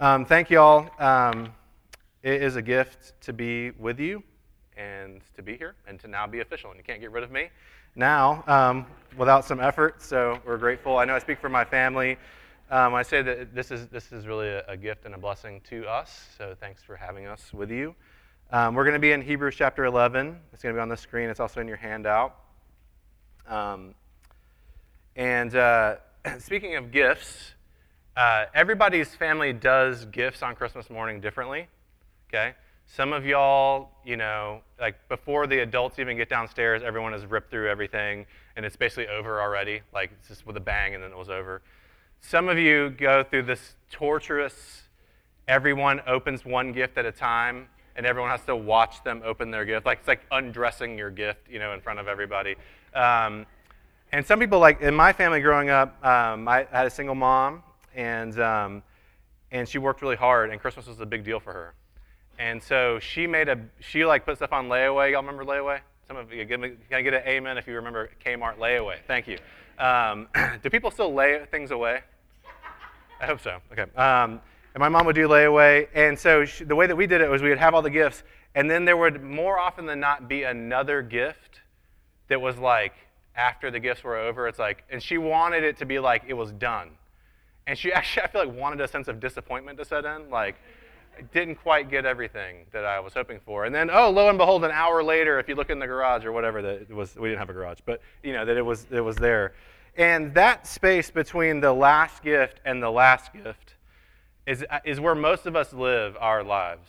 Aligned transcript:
Um, 0.00 0.24
thank 0.24 0.48
you 0.48 0.60
all. 0.60 0.88
Um, 1.00 1.52
it 2.22 2.40
is 2.40 2.54
a 2.54 2.62
gift 2.62 3.20
to 3.22 3.32
be 3.32 3.72
with 3.72 3.98
you 3.98 4.22
and 4.76 5.20
to 5.34 5.42
be 5.42 5.56
here 5.56 5.74
and 5.88 5.98
to 5.98 6.06
now 6.06 6.24
be 6.24 6.38
official. 6.38 6.70
And 6.70 6.78
you 6.78 6.84
can't 6.84 7.00
get 7.00 7.10
rid 7.10 7.24
of 7.24 7.32
me 7.32 7.48
now 7.96 8.44
um, 8.46 8.86
without 9.16 9.44
some 9.44 9.58
effort. 9.58 10.00
So 10.00 10.38
we're 10.46 10.56
grateful. 10.56 10.98
I 10.98 11.04
know 11.04 11.16
I 11.16 11.18
speak 11.18 11.40
for 11.40 11.48
my 11.48 11.64
family. 11.64 12.16
Um, 12.70 12.94
I 12.94 13.02
say 13.02 13.22
that 13.22 13.52
this 13.52 13.72
is 13.72 13.88
this 13.88 14.12
is 14.12 14.28
really 14.28 14.46
a, 14.46 14.64
a, 14.68 14.76
gift 14.76 15.04
and 15.04 15.16
a 15.16 15.18
blessing 15.18 15.60
to 15.68 15.84
us. 15.88 16.28
So 16.38 16.54
thanks 16.60 16.80
for 16.80 16.94
having 16.94 17.26
us 17.26 17.52
with 17.52 17.72
you. 17.72 17.96
Um, 18.52 18.76
we're 18.76 18.84
going 18.84 18.94
to 18.94 19.00
be 19.00 19.10
in 19.10 19.20
Hebrews 19.20 19.56
chapter 19.56 19.84
11. 19.84 20.38
It's 20.52 20.62
going 20.62 20.76
to 20.76 20.78
be 20.78 20.82
on 20.82 20.88
the 20.88 20.96
screen. 20.96 21.28
It's 21.28 21.40
also 21.40 21.60
in 21.60 21.66
your 21.66 21.76
handout. 21.76 22.36
Um, 23.48 23.96
and 25.16 25.56
uh, 25.56 25.96
speaking 26.38 26.76
of 26.76 26.92
gifts, 26.92 27.54
uh, 28.18 28.46
everybody's 28.52 29.14
family 29.14 29.52
does 29.52 30.04
gifts 30.06 30.42
on 30.42 30.56
Christmas 30.56 30.90
morning 30.90 31.20
differently. 31.20 31.68
Okay? 32.28 32.52
Some 32.84 33.12
of 33.12 33.24
y'all, 33.24 33.90
you 34.04 34.16
know, 34.16 34.62
like 34.80 34.96
before 35.08 35.46
the 35.46 35.60
adults 35.60 36.00
even 36.00 36.16
get 36.16 36.28
downstairs, 36.28 36.82
everyone 36.82 37.12
has 37.12 37.24
ripped 37.26 37.48
through 37.48 37.70
everything 37.70 38.26
and 38.56 38.66
it's 38.66 38.74
basically 38.74 39.06
over 39.06 39.40
already. 39.40 39.82
Like 39.94 40.10
it's 40.18 40.26
just 40.26 40.46
with 40.48 40.56
a 40.56 40.60
bang 40.60 40.96
and 40.96 41.04
then 41.04 41.12
it 41.12 41.16
was 41.16 41.28
over. 41.28 41.62
Some 42.20 42.48
of 42.48 42.58
you 42.58 42.90
go 42.90 43.22
through 43.22 43.44
this 43.44 43.76
torturous, 43.88 44.82
everyone 45.46 46.00
opens 46.04 46.44
one 46.44 46.72
gift 46.72 46.98
at 46.98 47.06
a 47.06 47.12
time 47.12 47.68
and 47.94 48.04
everyone 48.04 48.32
has 48.32 48.44
to 48.46 48.56
watch 48.56 49.04
them 49.04 49.22
open 49.24 49.52
their 49.52 49.64
gift. 49.64 49.86
Like 49.86 50.00
it's 50.00 50.08
like 50.08 50.22
undressing 50.32 50.98
your 50.98 51.10
gift, 51.10 51.48
you 51.48 51.60
know, 51.60 51.72
in 51.72 51.80
front 51.80 52.00
of 52.00 52.08
everybody. 52.08 52.56
Um, 52.94 53.46
and 54.10 54.26
some 54.26 54.40
people, 54.40 54.58
like 54.58 54.80
in 54.80 54.94
my 54.94 55.12
family 55.12 55.40
growing 55.40 55.70
up, 55.70 56.04
um, 56.04 56.48
I 56.48 56.66
had 56.72 56.86
a 56.86 56.90
single 56.90 57.14
mom, 57.14 57.62
and 57.98 58.40
um, 58.40 58.82
and 59.50 59.68
she 59.68 59.76
worked 59.78 60.00
really 60.00 60.16
hard, 60.16 60.50
and 60.50 60.60
Christmas 60.60 60.86
was 60.86 61.00
a 61.00 61.06
big 61.06 61.24
deal 61.24 61.40
for 61.40 61.52
her. 61.52 61.74
And 62.38 62.62
so 62.62 62.98
she 63.00 63.26
made 63.26 63.48
a 63.48 63.58
she 63.80 64.06
like 64.06 64.24
put 64.24 64.36
stuff 64.36 64.52
on 64.52 64.68
layaway. 64.68 65.10
Y'all 65.12 65.20
remember 65.20 65.44
layaway? 65.44 65.80
Some 66.06 66.16
of 66.16 66.32
you 66.32 66.46
can 66.46 66.78
I 66.92 67.02
get 67.02 67.12
an 67.12 67.22
amen 67.26 67.58
if 67.58 67.66
you 67.66 67.74
remember 67.74 68.08
Kmart 68.24 68.56
layaway? 68.58 68.96
Thank 69.06 69.26
you. 69.26 69.38
Um, 69.78 70.28
do 70.62 70.70
people 70.70 70.90
still 70.90 71.12
lay 71.12 71.44
things 71.50 71.72
away? 71.72 72.00
I 73.20 73.26
hope 73.26 73.40
so. 73.40 73.58
Okay. 73.72 73.82
Um, 73.96 74.40
and 74.74 74.80
my 74.80 74.88
mom 74.88 75.06
would 75.06 75.16
do 75.16 75.26
layaway, 75.26 75.88
and 75.92 76.16
so 76.16 76.44
she, 76.44 76.62
the 76.62 76.76
way 76.76 76.86
that 76.86 76.96
we 76.96 77.08
did 77.08 77.20
it 77.20 77.28
was 77.28 77.42
we 77.42 77.48
would 77.48 77.58
have 77.58 77.74
all 77.74 77.82
the 77.82 77.90
gifts, 77.90 78.22
and 78.54 78.70
then 78.70 78.84
there 78.84 78.96
would 78.96 79.24
more 79.24 79.58
often 79.58 79.86
than 79.86 79.98
not 79.98 80.28
be 80.28 80.44
another 80.44 81.02
gift 81.02 81.60
that 82.28 82.40
was 82.40 82.58
like 82.58 82.94
after 83.34 83.72
the 83.72 83.80
gifts 83.80 84.04
were 84.04 84.16
over. 84.16 84.46
It's 84.46 84.58
like, 84.58 84.84
and 84.88 85.02
she 85.02 85.18
wanted 85.18 85.64
it 85.64 85.78
to 85.78 85.86
be 85.86 85.98
like 85.98 86.22
it 86.28 86.34
was 86.34 86.52
done. 86.52 86.90
And 87.68 87.78
she 87.78 87.92
actually, 87.92 88.22
I 88.24 88.26
feel 88.28 88.46
like, 88.46 88.56
wanted 88.56 88.80
a 88.80 88.88
sense 88.88 89.08
of 89.08 89.20
disappointment 89.20 89.78
to 89.78 89.84
set 89.84 90.06
in. 90.06 90.30
Like, 90.30 90.56
I 91.16 91.22
didn't 91.22 91.56
quite 91.56 91.90
get 91.90 92.06
everything 92.06 92.64
that 92.72 92.86
I 92.86 92.98
was 92.98 93.12
hoping 93.12 93.40
for. 93.44 93.66
And 93.66 93.74
then, 93.74 93.90
oh, 93.92 94.10
lo 94.10 94.30
and 94.30 94.38
behold, 94.38 94.64
an 94.64 94.70
hour 94.70 95.02
later, 95.02 95.38
if 95.38 95.48
you 95.48 95.54
look 95.54 95.68
in 95.68 95.78
the 95.78 95.86
garage 95.86 96.24
or 96.24 96.32
whatever 96.32 96.62
that 96.62 96.82
it 96.82 96.90
was, 96.90 97.14
we 97.16 97.28
didn't 97.28 97.40
have 97.40 97.50
a 97.50 97.52
garage, 97.52 97.80
but 97.84 98.00
you 98.22 98.32
know 98.32 98.44
that 98.46 98.56
it 98.56 98.64
was 98.64 98.86
it 98.90 99.02
was 99.02 99.16
there. 99.16 99.52
And 99.96 100.32
that 100.34 100.66
space 100.66 101.10
between 101.10 101.60
the 101.60 101.72
last 101.72 102.22
gift 102.22 102.60
and 102.64 102.82
the 102.82 102.90
last 102.90 103.32
gift 103.32 103.74
is 104.46 104.64
is 104.84 104.98
where 104.98 105.14
most 105.14 105.44
of 105.44 105.54
us 105.54 105.72
live 105.74 106.16
our 106.18 106.42
lives. 106.42 106.88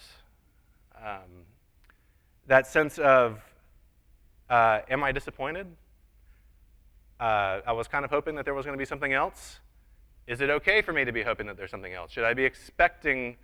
Um, 0.95 1.45
that 2.47 2.67
sense 2.67 2.97
of, 2.97 3.41
uh, 4.49 4.79
am 4.89 5.03
I 5.03 5.11
disappointed? 5.11 5.67
Uh, 7.19 7.59
I 7.67 7.73
was 7.73 7.87
kind 7.87 8.05
of 8.05 8.11
hoping 8.11 8.35
that 8.35 8.45
there 8.45 8.53
was 8.53 8.65
going 8.65 8.77
to 8.77 8.81
be 8.81 8.85
something 8.85 9.11
else. 9.11 9.59
Is 10.29 10.41
it 10.41 10.51
okay 10.51 10.83
for 10.83 10.93
me 10.93 11.03
to 11.05 11.11
be 11.11 11.23
hoping 11.23 11.47
that 11.47 11.57
there's 11.57 11.71
something 11.71 11.91
else? 11.91 12.11
Should 12.11 12.23
I 12.23 12.35
be 12.35 12.45
expecting 12.45 13.35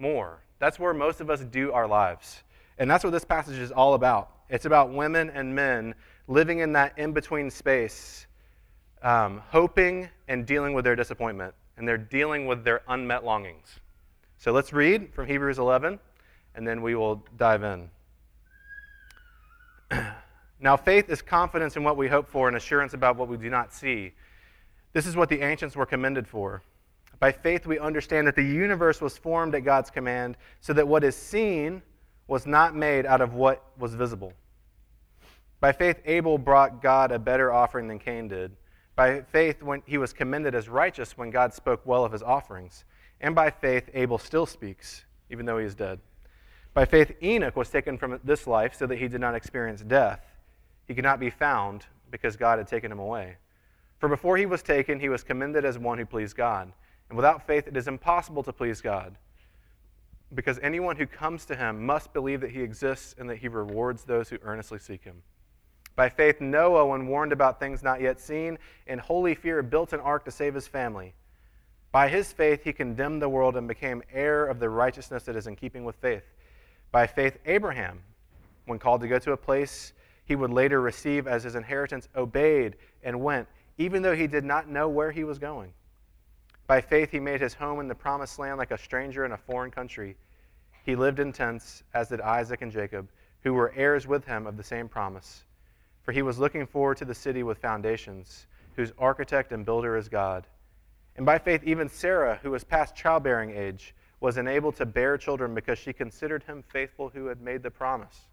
more? 0.00 0.42
That's 0.58 0.80
where 0.80 0.92
most 0.92 1.20
of 1.20 1.30
us 1.30 1.44
do 1.44 1.70
our 1.70 1.86
lives. 1.86 2.42
And 2.76 2.90
that's 2.90 3.04
what 3.04 3.10
this 3.10 3.24
passage 3.24 3.60
is 3.60 3.70
all 3.70 3.94
about. 3.94 4.32
It's 4.50 4.64
about 4.64 4.92
women 4.92 5.30
and 5.30 5.54
men 5.54 5.94
living 6.26 6.58
in 6.58 6.72
that 6.72 6.98
in 6.98 7.12
between 7.12 7.52
space, 7.52 8.26
um, 9.00 9.42
hoping 9.48 10.08
and 10.26 10.44
dealing 10.44 10.74
with 10.74 10.84
their 10.84 10.96
disappointment. 10.96 11.54
And 11.76 11.86
they're 11.86 11.96
dealing 11.96 12.46
with 12.46 12.64
their 12.64 12.82
unmet 12.88 13.24
longings. 13.24 13.78
So 14.36 14.50
let's 14.50 14.72
read 14.72 15.14
from 15.14 15.28
Hebrews 15.28 15.60
11, 15.60 16.00
and 16.56 16.66
then 16.66 16.82
we 16.82 16.96
will 16.96 17.24
dive 17.36 17.62
in. 17.62 17.90
now, 20.60 20.76
faith 20.76 21.08
is 21.10 21.22
confidence 21.22 21.76
in 21.76 21.84
what 21.84 21.96
we 21.96 22.08
hope 22.08 22.26
for 22.26 22.48
and 22.48 22.56
assurance 22.56 22.92
about 22.92 23.14
what 23.14 23.28
we 23.28 23.36
do 23.36 23.50
not 23.50 23.72
see. 23.72 24.14
This 24.94 25.06
is 25.06 25.16
what 25.16 25.28
the 25.28 25.42
ancients 25.42 25.76
were 25.76 25.84
commended 25.84 26.26
for. 26.26 26.62
By 27.20 27.32
faith, 27.32 27.66
we 27.66 27.78
understand 27.78 28.26
that 28.26 28.36
the 28.36 28.42
universe 28.42 29.00
was 29.00 29.18
formed 29.18 29.54
at 29.54 29.64
God's 29.64 29.90
command, 29.90 30.36
so 30.60 30.72
that 30.72 30.88
what 30.88 31.04
is 31.04 31.16
seen 31.16 31.82
was 32.26 32.46
not 32.46 32.74
made 32.74 33.04
out 33.04 33.20
of 33.20 33.34
what 33.34 33.62
was 33.78 33.94
visible. 33.94 34.32
By 35.60 35.72
faith, 35.72 36.00
Abel 36.04 36.38
brought 36.38 36.80
God 36.80 37.12
a 37.12 37.18
better 37.18 37.52
offering 37.52 37.88
than 37.88 37.98
Cain 37.98 38.28
did. 38.28 38.52
By 38.96 39.22
faith, 39.22 39.62
when 39.62 39.82
he 39.86 39.98
was 39.98 40.12
commended 40.12 40.54
as 40.54 40.68
righteous 40.68 41.18
when 41.18 41.30
God 41.30 41.52
spoke 41.52 41.84
well 41.84 42.04
of 42.04 42.12
his 42.12 42.22
offerings. 42.22 42.84
And 43.20 43.34
by 43.34 43.50
faith, 43.50 43.90
Abel 43.94 44.18
still 44.18 44.46
speaks, 44.46 45.04
even 45.30 45.46
though 45.46 45.58
he 45.58 45.66
is 45.66 45.74
dead. 45.74 46.00
By 46.72 46.84
faith, 46.84 47.12
Enoch 47.22 47.56
was 47.56 47.70
taken 47.70 47.98
from 47.98 48.20
this 48.22 48.46
life 48.46 48.74
so 48.76 48.86
that 48.86 48.98
he 48.98 49.08
did 49.08 49.20
not 49.20 49.34
experience 49.34 49.80
death. 49.80 50.20
He 50.86 50.94
could 50.94 51.04
not 51.04 51.18
be 51.18 51.30
found 51.30 51.86
because 52.10 52.36
God 52.36 52.58
had 52.58 52.68
taken 52.68 52.92
him 52.92 52.98
away. 52.98 53.36
For 54.04 54.08
before 54.08 54.36
he 54.36 54.44
was 54.44 54.62
taken, 54.62 55.00
he 55.00 55.08
was 55.08 55.24
commended 55.24 55.64
as 55.64 55.78
one 55.78 55.96
who 55.96 56.04
pleased 56.04 56.36
God. 56.36 56.70
And 57.08 57.16
without 57.16 57.46
faith, 57.46 57.66
it 57.66 57.74
is 57.74 57.88
impossible 57.88 58.42
to 58.42 58.52
please 58.52 58.82
God. 58.82 59.16
Because 60.34 60.58
anyone 60.58 60.96
who 60.96 61.06
comes 61.06 61.46
to 61.46 61.56
him 61.56 61.86
must 61.86 62.12
believe 62.12 62.42
that 62.42 62.50
he 62.50 62.60
exists 62.60 63.14
and 63.18 63.30
that 63.30 63.38
he 63.38 63.48
rewards 63.48 64.04
those 64.04 64.28
who 64.28 64.36
earnestly 64.42 64.78
seek 64.78 65.04
him. 65.04 65.22
By 65.96 66.10
faith, 66.10 66.42
Noah, 66.42 66.84
when 66.84 67.06
warned 67.06 67.32
about 67.32 67.58
things 67.58 67.82
not 67.82 68.02
yet 68.02 68.20
seen, 68.20 68.58
in 68.86 68.98
holy 68.98 69.34
fear 69.34 69.62
built 69.62 69.94
an 69.94 70.00
ark 70.00 70.26
to 70.26 70.30
save 70.30 70.52
his 70.52 70.68
family. 70.68 71.14
By 71.90 72.10
his 72.10 72.30
faith, 72.30 72.62
he 72.62 72.74
condemned 72.74 73.22
the 73.22 73.30
world 73.30 73.56
and 73.56 73.66
became 73.66 74.02
heir 74.12 74.44
of 74.44 74.60
the 74.60 74.68
righteousness 74.68 75.22
that 75.22 75.34
is 75.34 75.46
in 75.46 75.56
keeping 75.56 75.82
with 75.82 75.96
faith. 75.96 76.24
By 76.92 77.06
faith, 77.06 77.38
Abraham, 77.46 78.02
when 78.66 78.78
called 78.78 79.00
to 79.00 79.08
go 79.08 79.18
to 79.18 79.32
a 79.32 79.36
place 79.38 79.94
he 80.26 80.36
would 80.36 80.50
later 80.50 80.82
receive 80.82 81.26
as 81.26 81.44
his 81.44 81.54
inheritance, 81.54 82.10
obeyed 82.14 82.76
and 83.02 83.18
went 83.22 83.48
even 83.78 84.02
though 84.02 84.14
he 84.14 84.26
did 84.26 84.44
not 84.44 84.68
know 84.68 84.88
where 84.88 85.10
he 85.10 85.24
was 85.24 85.38
going. 85.38 85.72
By 86.66 86.80
faith, 86.80 87.10
he 87.10 87.20
made 87.20 87.40
his 87.40 87.54
home 87.54 87.80
in 87.80 87.88
the 87.88 87.94
promised 87.94 88.38
land 88.38 88.58
like 88.58 88.70
a 88.70 88.78
stranger 88.78 89.24
in 89.24 89.32
a 89.32 89.36
foreign 89.36 89.70
country. 89.70 90.16
He 90.84 90.96
lived 90.96 91.18
in 91.18 91.32
tents, 91.32 91.82
as 91.92 92.08
did 92.08 92.20
Isaac 92.20 92.62
and 92.62 92.72
Jacob, 92.72 93.08
who 93.42 93.52
were 93.52 93.72
heirs 93.76 94.06
with 94.06 94.24
him 94.24 94.46
of 94.46 94.56
the 94.56 94.62
same 94.62 94.88
promise. 94.88 95.44
For 96.02 96.12
he 96.12 96.22
was 96.22 96.38
looking 96.38 96.66
forward 96.66 96.96
to 96.98 97.04
the 97.04 97.14
city 97.14 97.42
with 97.42 97.58
foundations, 97.58 98.46
whose 98.76 98.92
architect 98.98 99.52
and 99.52 99.64
builder 99.64 99.96
is 99.96 100.08
God. 100.08 100.46
And 101.16 101.26
by 101.26 101.38
faith, 101.38 101.62
even 101.64 101.88
Sarah, 101.88 102.40
who 102.42 102.50
was 102.50 102.64
past 102.64 102.96
childbearing 102.96 103.50
age, 103.50 103.94
was 104.20 104.38
enabled 104.38 104.76
to 104.76 104.86
bear 104.86 105.18
children 105.18 105.54
because 105.54 105.78
she 105.78 105.92
considered 105.92 106.42
him 106.44 106.62
faithful 106.62 107.10
who 107.10 107.26
had 107.26 107.40
made 107.40 107.62
the 107.62 107.70
promise. 107.70 108.28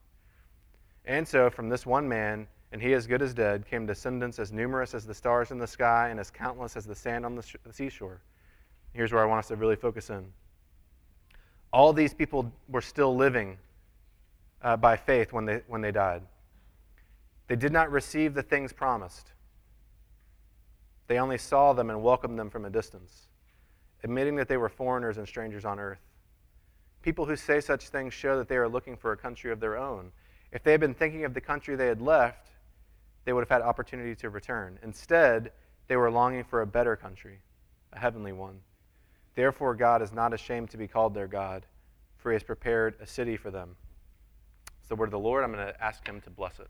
And 1.06 1.28
so, 1.28 1.50
from 1.50 1.69
this 1.69 1.85
one 1.85 2.08
man, 2.08 2.47
and 2.71 2.81
he 2.81 2.93
as 2.93 3.05
good 3.05 3.21
as 3.21 3.33
dead, 3.33 3.65
came 3.69 3.85
descendants 3.85 4.39
as 4.39 4.51
numerous 4.51 4.93
as 4.93 5.05
the 5.05 5.13
stars 5.13 5.51
in 5.51 5.57
the 5.57 5.67
sky 5.67 6.09
and 6.09 6.19
as 6.19 6.31
countless 6.31 6.77
as 6.77 6.85
the 6.85 6.95
sand 6.95 7.25
on 7.25 7.35
the, 7.35 7.43
sh- 7.43 7.57
the 7.63 7.73
seashore. 7.73 8.21
Here's 8.93 9.11
where 9.11 9.21
I 9.21 9.25
want 9.25 9.39
us 9.39 9.47
to 9.49 9.55
really 9.55 9.75
focus 9.75 10.09
in. 10.09 10.25
All 11.73 11.93
these 11.93 12.13
people 12.13 12.51
were 12.69 12.81
still 12.81 13.15
living 13.15 13.57
uh, 14.61 14.77
by 14.77 14.95
faith 14.95 15.33
when 15.33 15.45
they, 15.45 15.61
when 15.67 15.81
they 15.81 15.91
died. 15.91 16.21
They 17.47 17.55
did 17.55 17.73
not 17.73 17.91
receive 17.91 18.33
the 18.33 18.43
things 18.43 18.71
promised, 18.71 19.33
they 21.07 21.19
only 21.19 21.37
saw 21.37 21.73
them 21.73 21.89
and 21.89 22.01
welcomed 22.01 22.39
them 22.39 22.49
from 22.49 22.63
a 22.63 22.69
distance, 22.69 23.27
admitting 24.01 24.37
that 24.37 24.47
they 24.47 24.55
were 24.55 24.69
foreigners 24.69 25.17
and 25.17 25.27
strangers 25.27 25.66
on 25.66 25.78
earth. 25.78 25.99
People 27.01 27.25
who 27.25 27.35
say 27.35 27.59
such 27.59 27.90
things 27.90 28.13
show 28.13 28.37
that 28.37 28.47
they 28.47 28.55
are 28.55 28.69
looking 28.69 28.96
for 28.96 29.11
a 29.11 29.17
country 29.17 29.51
of 29.51 29.59
their 29.59 29.78
own. 29.78 30.13
If 30.53 30.63
they 30.63 30.72
had 30.72 30.79
been 30.79 30.93
thinking 30.93 31.25
of 31.25 31.34
the 31.34 31.41
country 31.41 31.75
they 31.75 31.87
had 31.87 31.99
left, 32.01 32.50
they 33.26 33.34
would 33.34 33.41
have 33.41 33.50
had 33.50 33.62
opportunity 33.62 34.16
to 34.16 34.29
return. 34.29 34.79
Instead, 34.84 35.52
they 35.88 35.96
were 35.96 36.12
longing 36.12 36.44
for 36.44 36.62
a 36.62 36.68
better 36.68 36.96
country, 36.96 37.40
a 37.94 38.00
heavenly 38.00 38.32
one. 38.32 38.59
Therefore, 39.35 39.76
God 39.76 40.02
is 40.02 40.12
not 40.12 40.34
ashamed 40.34 40.70
to 40.72 40.78
be 40.78 40.88
called 40.88 41.14
their 41.14 41.28
God, 41.28 41.66
for 42.18 42.32
he 42.32 42.35
has 42.35 42.44
prepared 42.44 42.96
a 43.00 43.06
city 43.06 43.38
for 43.38 43.52
them. 43.52 43.76
It's 44.79 44.90
the 44.90 44.96
word 44.96 45.06
of 45.06 45.12
the 45.12 45.20
Lord. 45.20 45.44
I'm 45.44 45.52
going 45.52 45.66
to 45.66 45.84
ask 45.84 46.06
him 46.08 46.22
to 46.22 46.29
bless 46.29 46.59
it. 46.59 46.68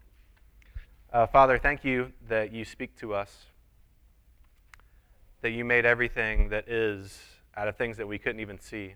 Uh, 1.12 1.26
Father, 1.26 1.58
thank 1.58 1.84
you 1.84 2.12
that 2.28 2.54
you 2.54 2.64
speak 2.64 2.96
to 2.98 3.14
us, 3.14 3.46
that 5.42 5.52
you 5.52 5.66
made 5.66 5.86
everything 5.86 6.50
that 6.50 6.70
is 6.70 7.20
out 7.58 7.68
of 7.68 7.76
things 7.76 7.98
that 7.98 8.08
we 8.08 8.18
couldn't 8.18 8.40
even 8.40 8.60
see. 8.60 8.96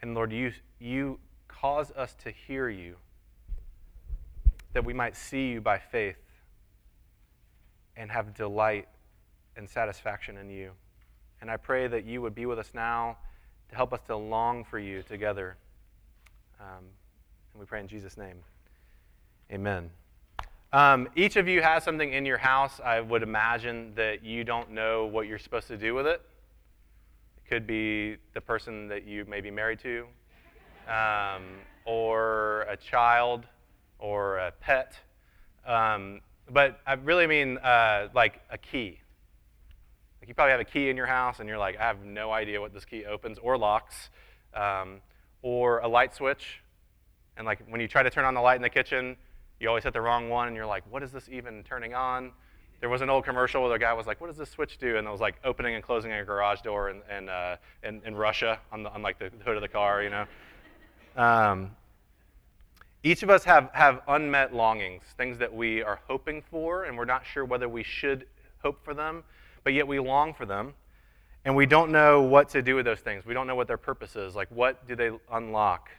And 0.00 0.14
Lord, 0.14 0.32
you, 0.32 0.52
you 0.78 1.18
cause 1.48 1.90
us 1.92 2.14
to 2.22 2.30
hear 2.30 2.68
you, 2.68 2.96
that 4.74 4.84
we 4.84 4.92
might 4.92 5.16
see 5.16 5.48
you 5.48 5.60
by 5.60 5.78
faith 5.78 6.21
and 7.96 8.10
have 8.10 8.34
delight 8.34 8.88
and 9.56 9.68
satisfaction 9.68 10.36
in 10.38 10.50
you. 10.50 10.70
And 11.40 11.50
I 11.50 11.56
pray 11.56 11.88
that 11.88 12.04
you 12.04 12.22
would 12.22 12.34
be 12.34 12.46
with 12.46 12.58
us 12.58 12.70
now 12.74 13.18
to 13.68 13.76
help 13.76 13.92
us 13.92 14.00
to 14.06 14.16
long 14.16 14.64
for 14.64 14.78
you 14.78 15.02
together. 15.02 15.56
Um, 16.60 16.84
and 17.52 17.60
we 17.60 17.66
pray 17.66 17.80
in 17.80 17.88
Jesus' 17.88 18.16
name. 18.16 18.36
Amen. 19.50 19.90
Um, 20.72 21.08
each 21.16 21.36
of 21.36 21.48
you 21.48 21.60
has 21.60 21.84
something 21.84 22.12
in 22.12 22.24
your 22.24 22.38
house. 22.38 22.80
I 22.82 23.00
would 23.00 23.22
imagine 23.22 23.92
that 23.94 24.24
you 24.24 24.42
don't 24.42 24.70
know 24.70 25.04
what 25.04 25.26
you're 25.26 25.38
supposed 25.38 25.68
to 25.68 25.76
do 25.76 25.94
with 25.94 26.06
it. 26.06 26.22
It 27.36 27.48
could 27.48 27.66
be 27.66 28.16
the 28.32 28.40
person 28.40 28.88
that 28.88 29.04
you 29.04 29.26
may 29.26 29.42
be 29.42 29.50
married 29.50 29.80
to, 29.80 30.06
um, 30.88 31.42
or 31.84 32.62
a 32.70 32.76
child, 32.76 33.44
or 33.98 34.38
a 34.38 34.52
pet. 34.52 34.94
Um, 35.66 36.22
but 36.50 36.80
I 36.86 36.94
really 36.94 37.26
mean 37.26 37.58
uh, 37.58 38.08
like 38.14 38.40
a 38.50 38.58
key. 38.58 38.98
Like 40.20 40.28
you 40.28 40.34
probably 40.34 40.52
have 40.52 40.60
a 40.60 40.64
key 40.64 40.88
in 40.88 40.96
your 40.96 41.06
house, 41.06 41.40
and 41.40 41.48
you're 41.48 41.58
like, 41.58 41.76
I 41.78 41.82
have 41.82 42.04
no 42.04 42.30
idea 42.30 42.60
what 42.60 42.72
this 42.72 42.84
key 42.84 43.04
opens 43.04 43.38
or 43.38 43.58
locks, 43.58 44.10
um, 44.54 45.00
or 45.42 45.80
a 45.80 45.88
light 45.88 46.14
switch. 46.14 46.60
And 47.36 47.46
like 47.46 47.60
when 47.68 47.80
you 47.80 47.88
try 47.88 48.02
to 48.02 48.10
turn 48.10 48.24
on 48.24 48.34
the 48.34 48.40
light 48.40 48.56
in 48.56 48.62
the 48.62 48.70
kitchen, 48.70 49.16
you 49.58 49.68
always 49.68 49.84
hit 49.84 49.92
the 49.92 50.00
wrong 50.00 50.28
one, 50.28 50.48
and 50.48 50.56
you're 50.56 50.66
like, 50.66 50.84
what 50.90 51.02
is 51.02 51.12
this 51.12 51.28
even 51.28 51.64
turning 51.64 51.94
on? 51.94 52.32
There 52.80 52.88
was 52.88 53.00
an 53.00 53.10
old 53.10 53.24
commercial 53.24 53.62
where 53.62 53.70
the 53.70 53.78
guy 53.78 53.92
was 53.92 54.06
like, 54.06 54.20
what 54.20 54.26
does 54.26 54.36
this 54.36 54.50
switch 54.50 54.76
do? 54.78 54.96
And 54.96 55.06
it 55.06 55.10
was 55.10 55.20
like 55.20 55.36
opening 55.44 55.76
and 55.76 55.84
closing 55.84 56.12
a 56.12 56.24
garage 56.24 56.62
door 56.62 56.90
in, 56.90 57.00
in, 57.16 57.28
uh, 57.28 57.56
in, 57.84 58.02
in 58.04 58.16
Russia 58.16 58.58
on, 58.72 58.82
the, 58.82 58.92
on 58.92 59.02
like 59.02 59.20
the 59.20 59.30
hood 59.44 59.54
of 59.54 59.62
the 59.62 59.68
car, 59.68 60.02
you 60.02 60.10
know. 60.10 60.26
Um, 61.16 61.70
each 63.04 63.22
of 63.22 63.30
us 63.30 63.44
have, 63.44 63.70
have 63.72 64.02
unmet 64.06 64.54
longings, 64.54 65.02
things 65.16 65.38
that 65.38 65.52
we 65.52 65.82
are 65.82 66.00
hoping 66.06 66.42
for, 66.50 66.84
and 66.84 66.96
we're 66.96 67.04
not 67.04 67.26
sure 67.26 67.44
whether 67.44 67.68
we 67.68 67.82
should 67.82 68.26
hope 68.62 68.84
for 68.84 68.94
them, 68.94 69.24
but 69.64 69.72
yet 69.72 69.86
we 69.86 69.98
long 69.98 70.32
for 70.32 70.46
them. 70.46 70.74
And 71.44 71.56
we 71.56 71.66
don't 71.66 71.90
know 71.90 72.22
what 72.22 72.48
to 72.50 72.62
do 72.62 72.76
with 72.76 72.84
those 72.84 73.00
things. 73.00 73.26
We 73.26 73.34
don't 73.34 73.48
know 73.48 73.56
what 73.56 73.66
their 73.66 73.76
purpose 73.76 74.14
is. 74.14 74.36
Like, 74.36 74.48
what 74.50 74.86
do 74.86 74.94
they 74.94 75.10
unlock? 75.32 75.90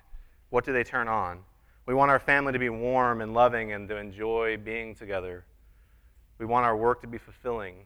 What 0.50 0.64
do 0.64 0.72
they 0.72 0.86
turn 0.86 1.10
on? 1.10 1.40
We 1.86 1.94
want 1.94 2.12
our 2.12 2.20
family 2.20 2.54
to 2.54 2.60
be 2.60 2.70
warm 2.70 3.20
and 3.20 3.34
loving 3.34 3.74
and 3.74 3.90
to 3.90 3.98
enjoy 3.98 4.56
being 4.56 4.96
together. 4.96 5.44
We 6.38 6.46
want 6.46 6.66
our 6.66 6.78
work 6.78 7.02
to 7.02 7.08
be 7.08 7.18
fulfilling. 7.18 7.86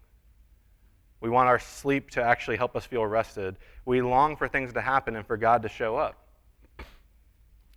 We 1.19 1.31
want 1.31 1.47
our 1.47 1.57
sleep 1.57 2.11
to 2.11 2.21
actually 2.21 2.57
help 2.57 2.75
us 2.75 2.85
feel 2.85 3.05
rested. 3.07 3.55
We 3.85 4.03
long 4.03 4.35
for 4.35 4.47
things 4.47 4.73
to 4.73 4.81
happen 4.81 5.15
and 5.15 5.25
for 5.25 5.35
God 5.35 5.63
to 5.63 5.69
show 5.69 5.95
up. 5.97 6.26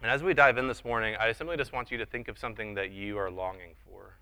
And 0.03 0.11
as 0.11 0.23
we 0.23 0.33
dive 0.33 0.57
in 0.57 0.67
this 0.67 0.85
morning, 0.85 1.15
I 1.21 1.33
simply 1.33 1.57
just 1.57 1.73
want 1.73 1.91
you 1.91 1.99
to 1.99 2.07
think 2.07 2.29
of 2.29 2.39
something 2.39 2.75
that 2.75 2.91
you 2.91 3.19
are 3.19 3.31
longing 3.31 3.75
for. 3.87 4.17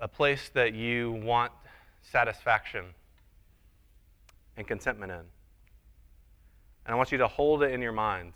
A 0.00 0.08
place 0.08 0.50
that 0.54 0.74
you 0.74 1.12
want 1.22 1.52
satisfaction 2.02 2.86
and 4.56 4.66
contentment 4.66 5.12
in. 5.12 5.18
And 5.18 5.26
I 6.86 6.94
want 6.94 7.12
you 7.12 7.18
to 7.18 7.28
hold 7.28 7.62
it 7.62 7.72
in 7.72 7.82
your 7.82 7.92
mind 7.92 8.32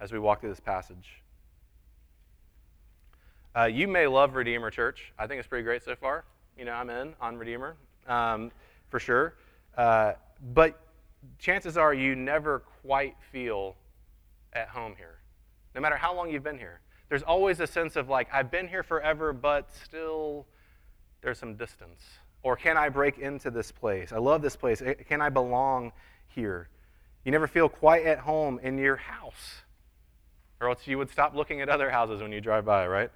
as 0.00 0.10
we 0.10 0.18
walk 0.18 0.40
through 0.40 0.50
this 0.50 0.60
passage. 0.60 1.22
Uh, 3.54 3.64
you 3.66 3.86
may 3.86 4.08
love 4.08 4.34
Redeemer 4.34 4.70
Church. 4.70 5.12
I 5.18 5.28
think 5.28 5.38
it's 5.38 5.46
pretty 5.46 5.62
great 5.62 5.84
so 5.84 5.94
far. 5.94 6.24
You 6.58 6.64
know, 6.64 6.72
I'm 6.72 6.90
in 6.90 7.14
on 7.20 7.36
Redeemer 7.36 7.76
um, 8.08 8.50
for 8.88 8.98
sure. 8.98 9.34
Uh, 9.76 10.14
but 10.52 10.80
chances 11.38 11.76
are 11.76 11.94
you 11.94 12.16
never 12.16 12.60
quite 12.82 13.14
feel 13.30 13.76
at 14.52 14.68
home 14.68 14.94
here, 14.96 15.18
no 15.74 15.80
matter 15.80 15.96
how 15.96 16.14
long 16.14 16.30
you've 16.30 16.42
been 16.42 16.58
here. 16.58 16.80
There's 17.08 17.22
always 17.22 17.60
a 17.60 17.66
sense 17.66 17.96
of 17.96 18.08
like, 18.08 18.28
I've 18.32 18.50
been 18.50 18.68
here 18.68 18.82
forever, 18.82 19.32
but 19.32 19.70
still 19.84 20.46
there's 21.20 21.38
some 21.38 21.56
distance. 21.56 22.02
Or 22.42 22.56
can 22.56 22.76
I 22.76 22.88
break 22.88 23.18
into 23.18 23.50
this 23.50 23.70
place? 23.70 24.12
I 24.12 24.18
love 24.18 24.42
this 24.42 24.56
place. 24.56 24.82
Eh, 24.82 24.94
can 24.94 25.20
I 25.20 25.28
belong 25.28 25.92
here? 26.28 26.68
You 27.24 27.30
never 27.30 27.46
feel 27.46 27.68
quite 27.68 28.04
at 28.04 28.18
home 28.18 28.58
in 28.62 28.78
your 28.78 28.96
house, 28.96 29.62
or 30.60 30.68
else 30.68 30.86
you 30.86 30.98
would 30.98 31.10
stop 31.10 31.34
looking 31.36 31.60
at 31.60 31.68
other 31.68 31.90
houses 31.90 32.20
when 32.20 32.32
you 32.32 32.40
drive 32.40 32.64
by, 32.64 32.86
right? 32.86 33.10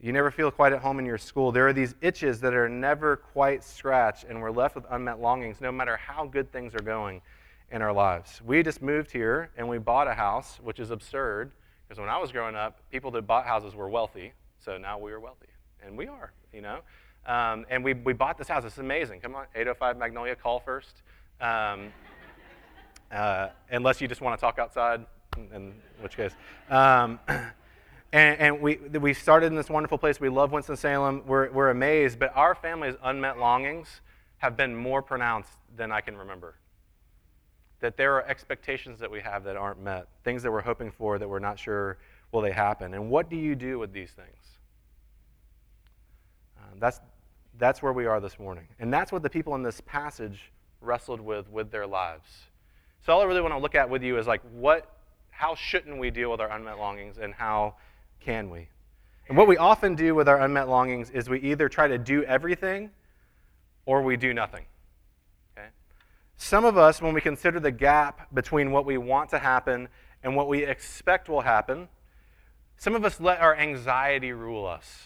You 0.00 0.12
never 0.12 0.30
feel 0.30 0.50
quite 0.50 0.74
at 0.74 0.80
home 0.80 0.98
in 0.98 1.06
your 1.06 1.16
school. 1.16 1.50
There 1.50 1.66
are 1.66 1.72
these 1.72 1.94
itches 2.02 2.40
that 2.40 2.52
are 2.52 2.68
never 2.68 3.16
quite 3.16 3.64
scratched, 3.64 4.24
and 4.24 4.42
we're 4.42 4.50
left 4.50 4.74
with 4.74 4.84
unmet 4.90 5.20
longings 5.20 5.60
no 5.60 5.72
matter 5.72 5.96
how 5.96 6.26
good 6.26 6.52
things 6.52 6.74
are 6.74 6.82
going 6.82 7.22
in 7.70 7.82
our 7.82 7.92
lives. 7.92 8.40
We 8.44 8.62
just 8.62 8.82
moved 8.82 9.10
here 9.10 9.50
and 9.56 9.68
we 9.68 9.78
bought 9.78 10.08
a 10.08 10.14
house, 10.14 10.58
which 10.62 10.78
is 10.78 10.90
absurd 10.90 11.52
because 11.88 12.00
when 12.00 12.08
I 12.08 12.18
was 12.18 12.32
growing 12.32 12.54
up, 12.54 12.80
people 12.90 13.10
that 13.12 13.22
bought 13.26 13.46
houses 13.46 13.74
were 13.74 13.88
wealthy. 13.88 14.32
So 14.64 14.78
now 14.78 14.98
we 14.98 15.12
are 15.12 15.20
wealthy. 15.20 15.46
And 15.84 15.98
we 15.98 16.06
are, 16.06 16.32
you 16.52 16.62
know. 16.62 16.80
Um, 17.26 17.66
and 17.70 17.84
we, 17.84 17.94
we 17.94 18.12
bought 18.12 18.38
this 18.38 18.48
house. 18.48 18.64
It's 18.64 18.78
amazing. 18.78 19.20
Come 19.20 19.34
on, 19.34 19.46
805 19.54 19.98
Magnolia, 19.98 20.34
call 20.34 20.60
first. 20.60 21.02
Um, 21.40 21.92
uh, 23.12 23.48
unless 23.70 24.00
you 24.00 24.08
just 24.08 24.20
want 24.20 24.38
to 24.38 24.40
talk 24.40 24.58
outside, 24.58 25.04
in 25.52 25.74
which 26.00 26.16
case. 26.16 26.32
Um, 26.70 27.18
and, 27.28 27.52
and 28.40 28.60
we, 28.60 28.76
we 28.76 29.12
started 29.14 29.46
in 29.46 29.56
this 29.56 29.68
wonderful 29.68 29.98
place. 29.98 30.20
We 30.20 30.28
love 30.28 30.52
Winston-Salem. 30.52 31.24
We're, 31.26 31.50
we're 31.50 31.70
amazed. 31.70 32.18
But 32.18 32.32
our 32.34 32.54
family's 32.54 32.94
unmet 33.02 33.38
longings 33.38 34.00
have 34.38 34.56
been 34.56 34.74
more 34.74 35.02
pronounced 35.02 35.52
than 35.76 35.92
I 35.92 36.00
can 36.00 36.16
remember 36.16 36.54
that 37.84 37.98
there 37.98 38.14
are 38.14 38.26
expectations 38.26 38.98
that 38.98 39.10
we 39.10 39.20
have 39.20 39.44
that 39.44 39.56
aren't 39.56 39.78
met, 39.78 40.08
things 40.24 40.42
that 40.42 40.50
we're 40.50 40.62
hoping 40.62 40.90
for 40.90 41.18
that 41.18 41.28
we're 41.28 41.38
not 41.38 41.58
sure 41.58 41.98
will 42.32 42.40
they 42.40 42.50
happen. 42.50 42.94
And 42.94 43.10
what 43.10 43.28
do 43.28 43.36
you 43.36 43.54
do 43.54 43.78
with 43.78 43.92
these 43.92 44.10
things? 44.10 44.38
Uh, 46.56 46.62
that's, 46.80 47.02
that's 47.58 47.82
where 47.82 47.92
we 47.92 48.06
are 48.06 48.20
this 48.20 48.38
morning. 48.38 48.66
And 48.78 48.90
that's 48.90 49.12
what 49.12 49.22
the 49.22 49.28
people 49.28 49.54
in 49.54 49.62
this 49.62 49.82
passage 49.82 50.50
wrestled 50.80 51.20
with 51.20 51.50
with 51.50 51.70
their 51.70 51.86
lives. 51.86 52.26
So 53.04 53.12
all 53.12 53.20
I 53.20 53.24
really 53.24 53.42
want 53.42 53.52
to 53.52 53.58
look 53.58 53.74
at 53.74 53.90
with 53.90 54.02
you 54.02 54.16
is 54.16 54.26
like 54.26 54.40
what 54.54 54.90
how 55.28 55.54
shouldn't 55.54 55.98
we 55.98 56.10
deal 56.10 56.30
with 56.30 56.40
our 56.40 56.50
unmet 56.50 56.78
longings 56.78 57.18
and 57.18 57.34
how 57.34 57.74
can 58.18 58.48
we? 58.48 58.68
And 59.28 59.36
what 59.36 59.46
we 59.46 59.58
often 59.58 59.94
do 59.94 60.14
with 60.14 60.26
our 60.26 60.40
unmet 60.40 60.70
longings 60.70 61.10
is 61.10 61.28
we 61.28 61.40
either 61.40 61.68
try 61.68 61.86
to 61.86 61.98
do 61.98 62.24
everything 62.24 62.90
or 63.84 64.00
we 64.00 64.16
do 64.16 64.32
nothing. 64.32 64.64
Some 66.36 66.64
of 66.64 66.76
us, 66.76 67.00
when 67.00 67.14
we 67.14 67.20
consider 67.20 67.60
the 67.60 67.70
gap 67.70 68.32
between 68.34 68.70
what 68.70 68.84
we 68.84 68.98
want 68.98 69.30
to 69.30 69.38
happen 69.38 69.88
and 70.22 70.34
what 70.36 70.48
we 70.48 70.64
expect 70.64 71.28
will 71.28 71.42
happen, 71.42 71.88
some 72.76 72.94
of 72.94 73.04
us 73.04 73.20
let 73.20 73.40
our 73.40 73.56
anxiety 73.56 74.32
rule 74.32 74.66
us. 74.66 75.04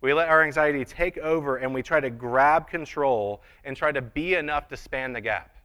We 0.00 0.12
let 0.12 0.28
our 0.28 0.42
anxiety 0.42 0.84
take 0.84 1.18
over 1.18 1.56
and 1.56 1.72
we 1.72 1.82
try 1.82 2.00
to 2.00 2.10
grab 2.10 2.68
control 2.68 3.42
and 3.64 3.76
try 3.76 3.92
to 3.92 4.02
be 4.02 4.34
enough 4.34 4.68
to 4.68 4.76
span 4.76 5.12
the 5.12 5.20
gap, 5.20 5.56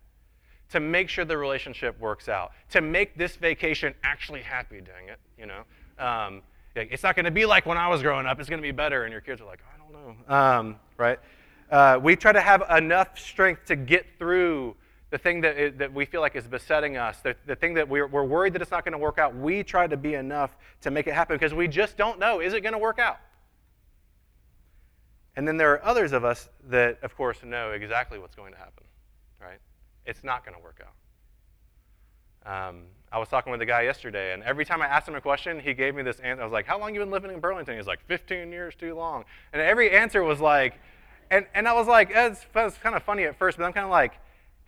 to 0.69 0.79
make 0.79 1.09
sure 1.09 1.25
the 1.25 1.37
relationship 1.37 1.99
works 1.99 2.29
out, 2.29 2.51
to 2.69 2.81
make 2.81 3.17
this 3.17 3.35
vacation 3.35 3.93
actually 4.03 4.41
happy, 4.41 4.81
dang 4.81 5.09
it, 5.09 5.19
you 5.37 5.45
know. 5.45 5.63
Um, 5.99 6.41
it's 6.75 7.03
not 7.03 7.15
going 7.15 7.25
to 7.25 7.31
be 7.31 7.45
like 7.45 7.65
when 7.65 7.77
I 7.77 7.89
was 7.89 8.01
growing 8.01 8.25
up, 8.25 8.39
it's 8.39 8.49
going 8.49 8.61
to 8.61 8.67
be 8.67 8.71
better. 8.71 9.03
And 9.03 9.11
your 9.11 9.21
kids 9.21 9.41
are 9.41 9.45
like, 9.45 9.59
I 9.73 9.77
don't 9.77 9.91
know. 9.91 10.33
Um, 10.33 10.75
right? 10.97 11.19
Uh, 11.69 11.99
we 12.01 12.15
try 12.15 12.31
to 12.31 12.41
have 12.41 12.63
enough 12.69 13.19
strength 13.19 13.65
to 13.65 13.75
get 13.75 14.05
through 14.17 14.75
the 15.11 15.17
thing 15.17 15.41
that, 15.41 15.57
is, 15.57 15.75
that 15.77 15.93
we 15.93 16.05
feel 16.05 16.21
like 16.21 16.35
is 16.35 16.47
besetting 16.47 16.97
us, 16.97 17.19
the, 17.19 17.35
the 17.45 17.55
thing 17.55 17.73
that 17.75 17.87
we're, 17.87 18.07
we're 18.07 18.23
worried 18.23 18.53
that 18.53 18.61
it's 18.61 18.71
not 18.71 18.85
going 18.85 18.93
to 18.93 18.97
work 18.97 19.19
out, 19.19 19.35
we 19.35 19.61
try 19.61 19.85
to 19.85 19.97
be 19.97 20.15
enough 20.15 20.55
to 20.81 20.89
make 20.89 21.05
it 21.05 21.13
happen 21.13 21.35
because 21.35 21.53
we 21.53 21.67
just 21.67 21.97
don't 21.97 22.17
know 22.17 22.39
is 22.39 22.53
it 22.53 22.61
going 22.61 22.73
to 22.73 22.79
work 22.79 22.97
out? 22.97 23.19
And 25.35 25.47
then 25.47 25.57
there 25.57 25.73
are 25.73 25.85
others 25.85 26.13
of 26.13 26.25
us 26.25 26.49
that, 26.69 26.99
of 27.03 27.15
course, 27.15 27.43
know 27.43 27.71
exactly 27.71 28.19
what's 28.19 28.35
going 28.35 28.53
to 28.53 28.57
happen, 28.57 28.83
right? 29.39 29.59
It's 30.05 30.23
not 30.23 30.45
going 30.45 30.57
to 30.57 30.63
work 30.63 30.81
out. 32.45 32.69
Um, 32.69 32.83
I 33.11 33.17
was 33.17 33.27
talking 33.27 33.51
with 33.51 33.61
a 33.61 33.65
guy 33.65 33.81
yesterday, 33.81 34.33
and 34.33 34.41
every 34.43 34.65
time 34.65 34.81
I 34.81 34.87
asked 34.87 35.07
him 35.07 35.15
a 35.15 35.21
question, 35.21 35.59
he 35.59 35.73
gave 35.73 35.93
me 35.93 36.01
this 36.01 36.19
answer. 36.19 36.41
I 36.41 36.45
was 36.45 36.53
like, 36.53 36.65
How 36.65 36.79
long 36.79 36.93
you 36.93 36.99
been 36.99 37.11
living 37.11 37.31
in 37.31 37.39
Burlington? 37.39 37.75
He's 37.75 37.87
like, 37.87 37.99
15 38.07 38.51
years 38.51 38.73
too 38.75 38.95
long. 38.95 39.25
And 39.53 39.61
every 39.61 39.91
answer 39.91 40.23
was 40.23 40.39
like, 40.39 40.73
and, 41.29 41.45
and 41.53 41.67
I 41.67 41.73
was 41.73 41.87
like, 41.87 42.13
That's, 42.13 42.45
kind 42.53 42.95
of 42.95 43.03
funny 43.03 43.25
at 43.25 43.37
first, 43.37 43.57
but 43.57 43.65
I'm 43.65 43.73
kind 43.73 43.85
of 43.85 43.91
like, 43.91 44.13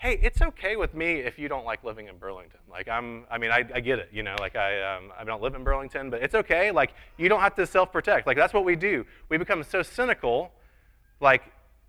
hey, 0.03 0.19
it's 0.21 0.41
okay 0.41 0.75
with 0.75 0.93
me 0.93 1.13
if 1.21 1.39
you 1.39 1.47
don't 1.47 1.63
like 1.63 1.81
living 1.81 2.09
in 2.09 2.17
Burlington. 2.17 2.59
Like 2.69 2.89
I'm, 2.89 3.23
I 3.31 3.37
mean, 3.37 3.51
I, 3.51 3.63
I 3.73 3.79
get 3.79 3.99
it, 3.99 4.09
you 4.11 4.21
know, 4.21 4.35
like 4.37 4.57
I, 4.57 4.97
um, 4.97 5.13
I 5.17 5.23
don't 5.23 5.41
live 5.41 5.55
in 5.55 5.63
Burlington, 5.63 6.09
but 6.09 6.21
it's 6.21 6.35
okay. 6.35 6.71
Like 6.71 6.91
you 7.17 7.29
don't 7.29 7.39
have 7.39 7.55
to 7.55 7.65
self-protect. 7.65 8.27
Like 8.27 8.35
that's 8.35 8.53
what 8.53 8.65
we 8.65 8.75
do. 8.75 9.05
We 9.29 9.37
become 9.37 9.63
so 9.63 9.81
cynical, 9.81 10.51
like, 11.21 11.43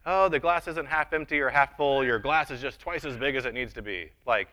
oh, 0.06 0.28
the 0.28 0.38
glass 0.38 0.68
isn't 0.68 0.86
half 0.86 1.12
empty 1.12 1.40
or 1.40 1.48
half 1.48 1.76
full. 1.76 2.04
Your 2.04 2.20
glass 2.20 2.52
is 2.52 2.60
just 2.60 2.78
twice 2.78 3.04
as 3.04 3.16
big 3.16 3.34
as 3.34 3.46
it 3.46 3.52
needs 3.52 3.72
to 3.72 3.82
be. 3.82 4.10
Like, 4.28 4.46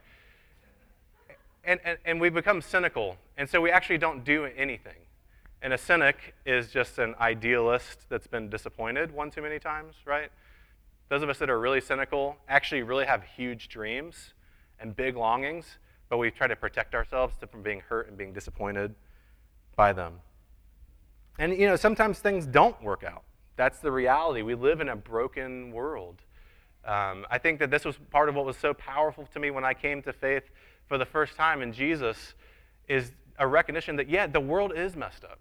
and, 1.63 1.79
and, 1.83 1.99
and 2.03 2.19
we 2.19 2.29
become 2.29 2.63
cynical, 2.63 3.15
and 3.37 3.47
so 3.47 3.61
we 3.61 3.69
actually 3.69 3.99
don't 3.99 4.23
do 4.23 4.45
anything. 4.45 4.97
And 5.61 5.71
a 5.71 5.77
cynic 5.77 6.33
is 6.47 6.71
just 6.71 6.97
an 6.97 7.13
idealist 7.19 8.09
that's 8.09 8.25
been 8.25 8.49
disappointed 8.49 9.11
one 9.11 9.29
too 9.29 9.43
many 9.43 9.59
times, 9.59 9.93
right? 10.03 10.31
Those 11.11 11.23
of 11.23 11.29
us 11.29 11.39
that 11.39 11.49
are 11.49 11.59
really 11.59 11.81
cynical 11.81 12.37
actually 12.47 12.83
really 12.83 13.05
have 13.05 13.21
huge 13.21 13.67
dreams 13.67 14.33
and 14.79 14.95
big 14.95 15.17
longings, 15.17 15.77
but 16.07 16.15
we 16.19 16.31
try 16.31 16.47
to 16.47 16.55
protect 16.55 16.95
ourselves 16.95 17.33
from 17.51 17.61
being 17.61 17.81
hurt 17.81 18.07
and 18.07 18.17
being 18.17 18.31
disappointed 18.31 18.95
by 19.75 19.91
them. 19.91 20.21
And, 21.37 21.51
you 21.51 21.67
know, 21.67 21.75
sometimes 21.75 22.19
things 22.19 22.45
don't 22.45 22.81
work 22.81 23.03
out. 23.03 23.23
That's 23.57 23.79
the 23.79 23.91
reality. 23.91 24.41
We 24.41 24.55
live 24.55 24.79
in 24.79 24.87
a 24.87 24.95
broken 24.95 25.73
world. 25.73 26.21
Um, 26.85 27.25
I 27.29 27.39
think 27.39 27.59
that 27.59 27.69
this 27.69 27.83
was 27.83 27.97
part 28.09 28.29
of 28.29 28.35
what 28.35 28.45
was 28.45 28.55
so 28.55 28.73
powerful 28.73 29.27
to 29.33 29.39
me 29.41 29.51
when 29.51 29.65
I 29.65 29.73
came 29.73 30.01
to 30.03 30.13
faith 30.13 30.43
for 30.87 30.97
the 30.97 31.05
first 31.05 31.35
time 31.35 31.61
in 31.61 31.73
Jesus 31.73 32.35
is 32.87 33.11
a 33.37 33.45
recognition 33.45 33.97
that, 33.97 34.09
yeah, 34.09 34.27
the 34.27 34.39
world 34.39 34.71
is 34.73 34.95
messed 34.95 35.25
up. 35.25 35.39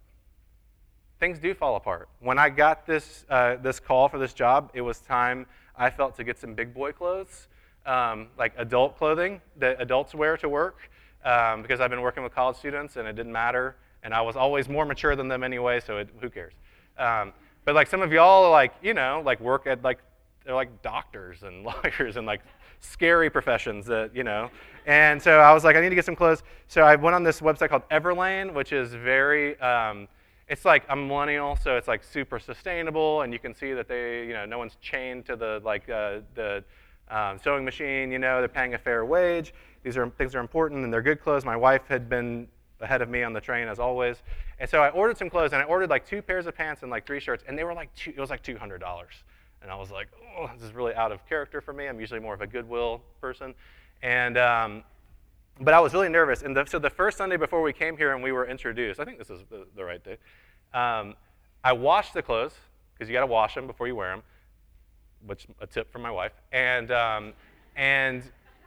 Things 1.21 1.39
do 1.39 1.53
fall 1.53 1.77
apart. 1.77 2.09
When 2.19 2.37
I 2.37 2.49
got 2.49 2.85
this, 2.85 3.25
uh, 3.29 3.55
this 3.55 3.79
call 3.79 4.09
for 4.09 4.17
this 4.17 4.33
job, 4.33 4.69
it 4.73 4.81
was 4.81 4.99
time 4.99 5.45
I 5.81 5.89
felt 5.89 6.15
to 6.17 6.23
get 6.23 6.37
some 6.37 6.53
big 6.53 6.75
boy 6.75 6.91
clothes, 6.91 7.47
um, 7.87 8.27
like 8.37 8.53
adult 8.57 8.99
clothing 8.99 9.41
that 9.57 9.81
adults 9.81 10.13
wear 10.13 10.37
to 10.37 10.47
work, 10.47 10.77
um, 11.25 11.63
because 11.63 11.79
I've 11.79 11.89
been 11.89 12.01
working 12.01 12.21
with 12.21 12.35
college 12.35 12.55
students 12.55 12.97
and 12.97 13.07
it 13.07 13.15
didn't 13.15 13.31
matter. 13.31 13.75
And 14.03 14.13
I 14.13 14.21
was 14.21 14.35
always 14.35 14.69
more 14.69 14.85
mature 14.85 15.15
than 15.15 15.27
them 15.27 15.43
anyway, 15.43 15.79
so 15.79 15.97
it, 15.97 16.09
who 16.19 16.29
cares? 16.29 16.53
Um, 16.99 17.33
but 17.65 17.73
like 17.73 17.87
some 17.87 18.03
of 18.03 18.11
y'all, 18.11 18.45
are 18.45 18.51
like, 18.51 18.73
you 18.83 18.93
know, 18.93 19.23
like 19.25 19.39
work 19.39 19.65
at 19.65 19.81
like 19.83 19.97
they're 20.45 20.53
like 20.53 20.83
doctors 20.83 21.41
and 21.41 21.63
lawyers 21.65 22.15
and 22.15 22.27
like 22.27 22.41
scary 22.79 23.29
professions 23.29 23.85
that 23.85 24.15
you 24.15 24.23
know 24.23 24.49
and 24.87 25.21
so 25.21 25.37
i 25.37 25.53
was 25.53 25.63
like 25.63 25.75
i 25.75 25.79
need 25.79 25.89
to 25.89 25.93
get 25.93 26.03
some 26.03 26.15
clothes 26.15 26.41
so 26.67 26.81
i 26.81 26.95
went 26.95 27.13
on 27.13 27.21
this 27.21 27.39
website 27.39 27.69
called 27.69 27.87
everlane 27.91 28.51
which 28.51 28.73
is 28.73 28.91
very 28.95 29.59
um, 29.59 30.07
it's 30.51 30.65
like 30.65 30.83
a 30.89 30.95
millennial 30.95 31.55
so 31.55 31.77
it's 31.77 31.87
like 31.87 32.03
super 32.03 32.37
sustainable 32.37 33.21
and 33.21 33.31
you 33.31 33.39
can 33.39 33.55
see 33.55 33.71
that 33.71 33.87
they 33.87 34.27
you 34.27 34.33
know 34.33 34.45
no 34.45 34.57
one's 34.57 34.75
chained 34.81 35.25
to 35.25 35.37
the 35.37 35.61
like 35.63 35.89
uh, 35.89 36.19
the 36.35 36.61
um, 37.09 37.39
sewing 37.41 37.63
machine 37.63 38.11
you 38.11 38.19
know 38.19 38.39
they're 38.39 38.49
paying 38.49 38.73
a 38.73 38.77
fair 38.77 39.05
wage 39.05 39.53
these 39.83 39.95
are 39.95 40.09
things 40.09 40.35
are 40.35 40.41
important 40.41 40.83
and 40.83 40.93
they're 40.93 41.01
good 41.01 41.21
clothes 41.21 41.45
my 41.45 41.55
wife 41.55 41.83
had 41.87 42.09
been 42.09 42.45
ahead 42.81 43.01
of 43.01 43.07
me 43.07 43.23
on 43.23 43.31
the 43.31 43.39
train 43.39 43.69
as 43.69 43.79
always 43.79 44.23
and 44.59 44.69
so 44.69 44.83
i 44.83 44.89
ordered 44.89 45.17
some 45.17 45.29
clothes 45.29 45.53
and 45.53 45.61
i 45.61 45.65
ordered 45.65 45.89
like 45.89 46.05
two 46.05 46.21
pairs 46.21 46.45
of 46.45 46.53
pants 46.53 46.81
and 46.81 46.91
like 46.91 47.05
three 47.07 47.21
shirts 47.21 47.45
and 47.47 47.57
they 47.57 47.63
were 47.63 47.73
like 47.73 47.93
two, 47.95 48.09
it 48.09 48.19
was 48.19 48.29
like 48.29 48.43
$200 48.43 48.81
and 49.61 49.69
I 49.69 49.75
was 49.75 49.91
like, 49.91 50.07
oh, 50.35 50.49
this 50.55 50.63
is 50.63 50.73
really 50.73 50.95
out 50.95 51.11
of 51.11 51.23
character 51.29 51.61
for 51.61 51.71
me. 51.71 51.87
I'm 51.87 51.99
usually 51.99 52.19
more 52.19 52.33
of 52.33 52.41
a 52.41 52.47
goodwill 52.47 53.01
person. 53.21 53.53
And, 54.01 54.35
um, 54.37 54.83
but 55.59 55.73
I 55.73 55.79
was 55.79 55.93
really 55.93 56.09
nervous. 56.09 56.41
And 56.41 56.55
the, 56.55 56.65
so 56.65 56.79
the 56.79 56.89
first 56.89 57.17
Sunday 57.17 57.37
before 57.37 57.61
we 57.61 57.73
came 57.73 57.97
here 57.97 58.13
and 58.13 58.23
we 58.23 58.31
were 58.31 58.47
introduced, 58.47 58.99
I 58.99 59.05
think 59.05 59.17
this 59.17 59.29
is 59.29 59.41
the, 59.49 59.67
the 59.75 59.83
right 59.83 60.03
day, 60.03 60.17
um, 60.73 61.15
I 61.63 61.73
washed 61.73 62.13
the 62.13 62.23
clothes, 62.23 62.53
because 62.93 63.09
you 63.09 63.13
got 63.13 63.21
to 63.21 63.27
wash 63.27 63.55
them 63.55 63.65
before 63.65 63.87
you 63.87 63.95
wear 63.95 64.11
them, 64.11 64.21
which 65.25 65.47
a 65.59 65.65
tip 65.65 65.91
from 65.91 66.03
my 66.03 66.11
wife. 66.11 66.33
And, 66.51 66.91
um, 66.91 67.33
and 67.75 68.21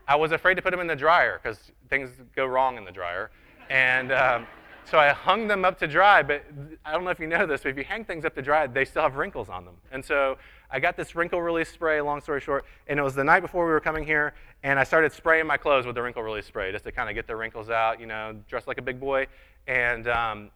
I 0.09 0.17
was 0.17 0.33
afraid 0.33 0.55
to 0.55 0.61
put 0.61 0.71
them 0.71 0.81
in 0.81 0.87
the 0.87 0.95
dryer 0.95 1.39
because 1.41 1.71
things 1.89 2.09
go 2.35 2.45
wrong 2.45 2.77
in 2.77 2.83
the 2.83 2.91
dryer. 2.91 3.31
And 3.69 4.11
um, 4.11 4.45
so 4.83 4.99
I 4.99 5.09
hung 5.09 5.47
them 5.47 5.63
up 5.63 5.79
to 5.79 5.87
dry, 5.87 6.21
but 6.21 6.43
I 6.83 6.91
don't 6.91 7.05
know 7.05 7.11
if 7.11 7.19
you 7.19 7.27
know 7.27 7.45
this, 7.45 7.61
but 7.61 7.69
if 7.69 7.77
you 7.77 7.85
hang 7.85 8.03
things 8.03 8.25
up 8.25 8.35
to 8.35 8.41
dry, 8.41 8.67
they 8.67 8.83
still 8.83 9.03
have 9.03 9.15
wrinkles 9.15 9.47
on 9.47 9.63
them. 9.63 9.75
And 9.91 10.03
so 10.03 10.37
I 10.75 10.79
got 10.79 10.97
this 10.97 11.15
wrinkle 11.15 11.41
release 11.41 11.69
spray, 11.69 12.01
long 12.01 12.19
story 12.19 12.41
short, 12.41 12.65
and 12.87 12.99
it 12.99 13.01
was 13.01 13.15
the 13.15 13.23
night 13.23 13.39
before 13.39 13.65
we 13.65 13.71
were 13.71 13.79
coming 13.79 14.05
here, 14.05 14.33
and 14.61 14.77
I 14.77 14.83
started 14.83 15.13
spraying 15.13 15.47
my 15.47 15.55
clothes 15.55 15.85
with 15.85 15.95
the 15.95 16.01
wrinkle 16.01 16.21
release 16.21 16.45
spray 16.47 16.69
just 16.73 16.83
to 16.83 16.91
kind 16.91 17.07
of 17.07 17.15
get 17.15 17.27
the 17.27 17.35
wrinkles 17.37 17.69
out, 17.69 18.01
you 18.01 18.05
know, 18.05 18.35
dress 18.49 18.67
like 18.67 18.77
a 18.77 18.81
big 18.81 18.99
boy. 18.99 19.27
And, 19.67 20.05
um, 20.09 20.49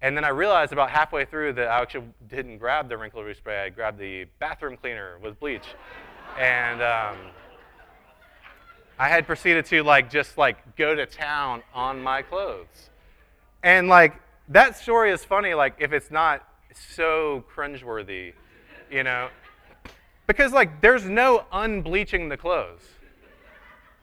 and 0.00 0.16
then 0.16 0.24
I 0.24 0.30
realized 0.30 0.72
about 0.72 0.88
halfway 0.88 1.26
through 1.26 1.52
that 1.52 1.68
I 1.68 1.82
actually 1.82 2.06
didn't 2.30 2.56
grab 2.56 2.88
the 2.88 2.96
wrinkle 2.96 3.22
release 3.22 3.36
spray, 3.36 3.62
I 3.62 3.68
grabbed 3.68 3.98
the 3.98 4.24
bathroom 4.38 4.78
cleaner 4.78 5.18
with 5.22 5.38
bleach. 5.38 5.66
And 6.38 6.80
um, 6.80 7.18
I 8.98 9.08
had 9.08 9.26
proceeded 9.26 9.66
to 9.66 9.82
like 9.82 10.08
just 10.08 10.38
like 10.38 10.76
go 10.76 10.94
to 10.94 11.04
town 11.04 11.62
on 11.74 12.02
my 12.02 12.22
clothes. 12.22 12.88
And 13.62 13.88
like 13.88 14.14
that 14.48 14.78
story 14.78 15.12
is 15.12 15.26
funny, 15.26 15.52
like 15.52 15.74
if 15.78 15.92
it's 15.92 16.10
not 16.10 16.48
so 16.72 17.44
cringeworthy, 17.54 18.32
you 18.90 19.02
know. 19.02 19.28
Because, 20.28 20.52
like, 20.52 20.82
there's 20.82 21.06
no 21.06 21.46
unbleaching 21.50 22.28
the 22.28 22.36
clothes, 22.36 22.82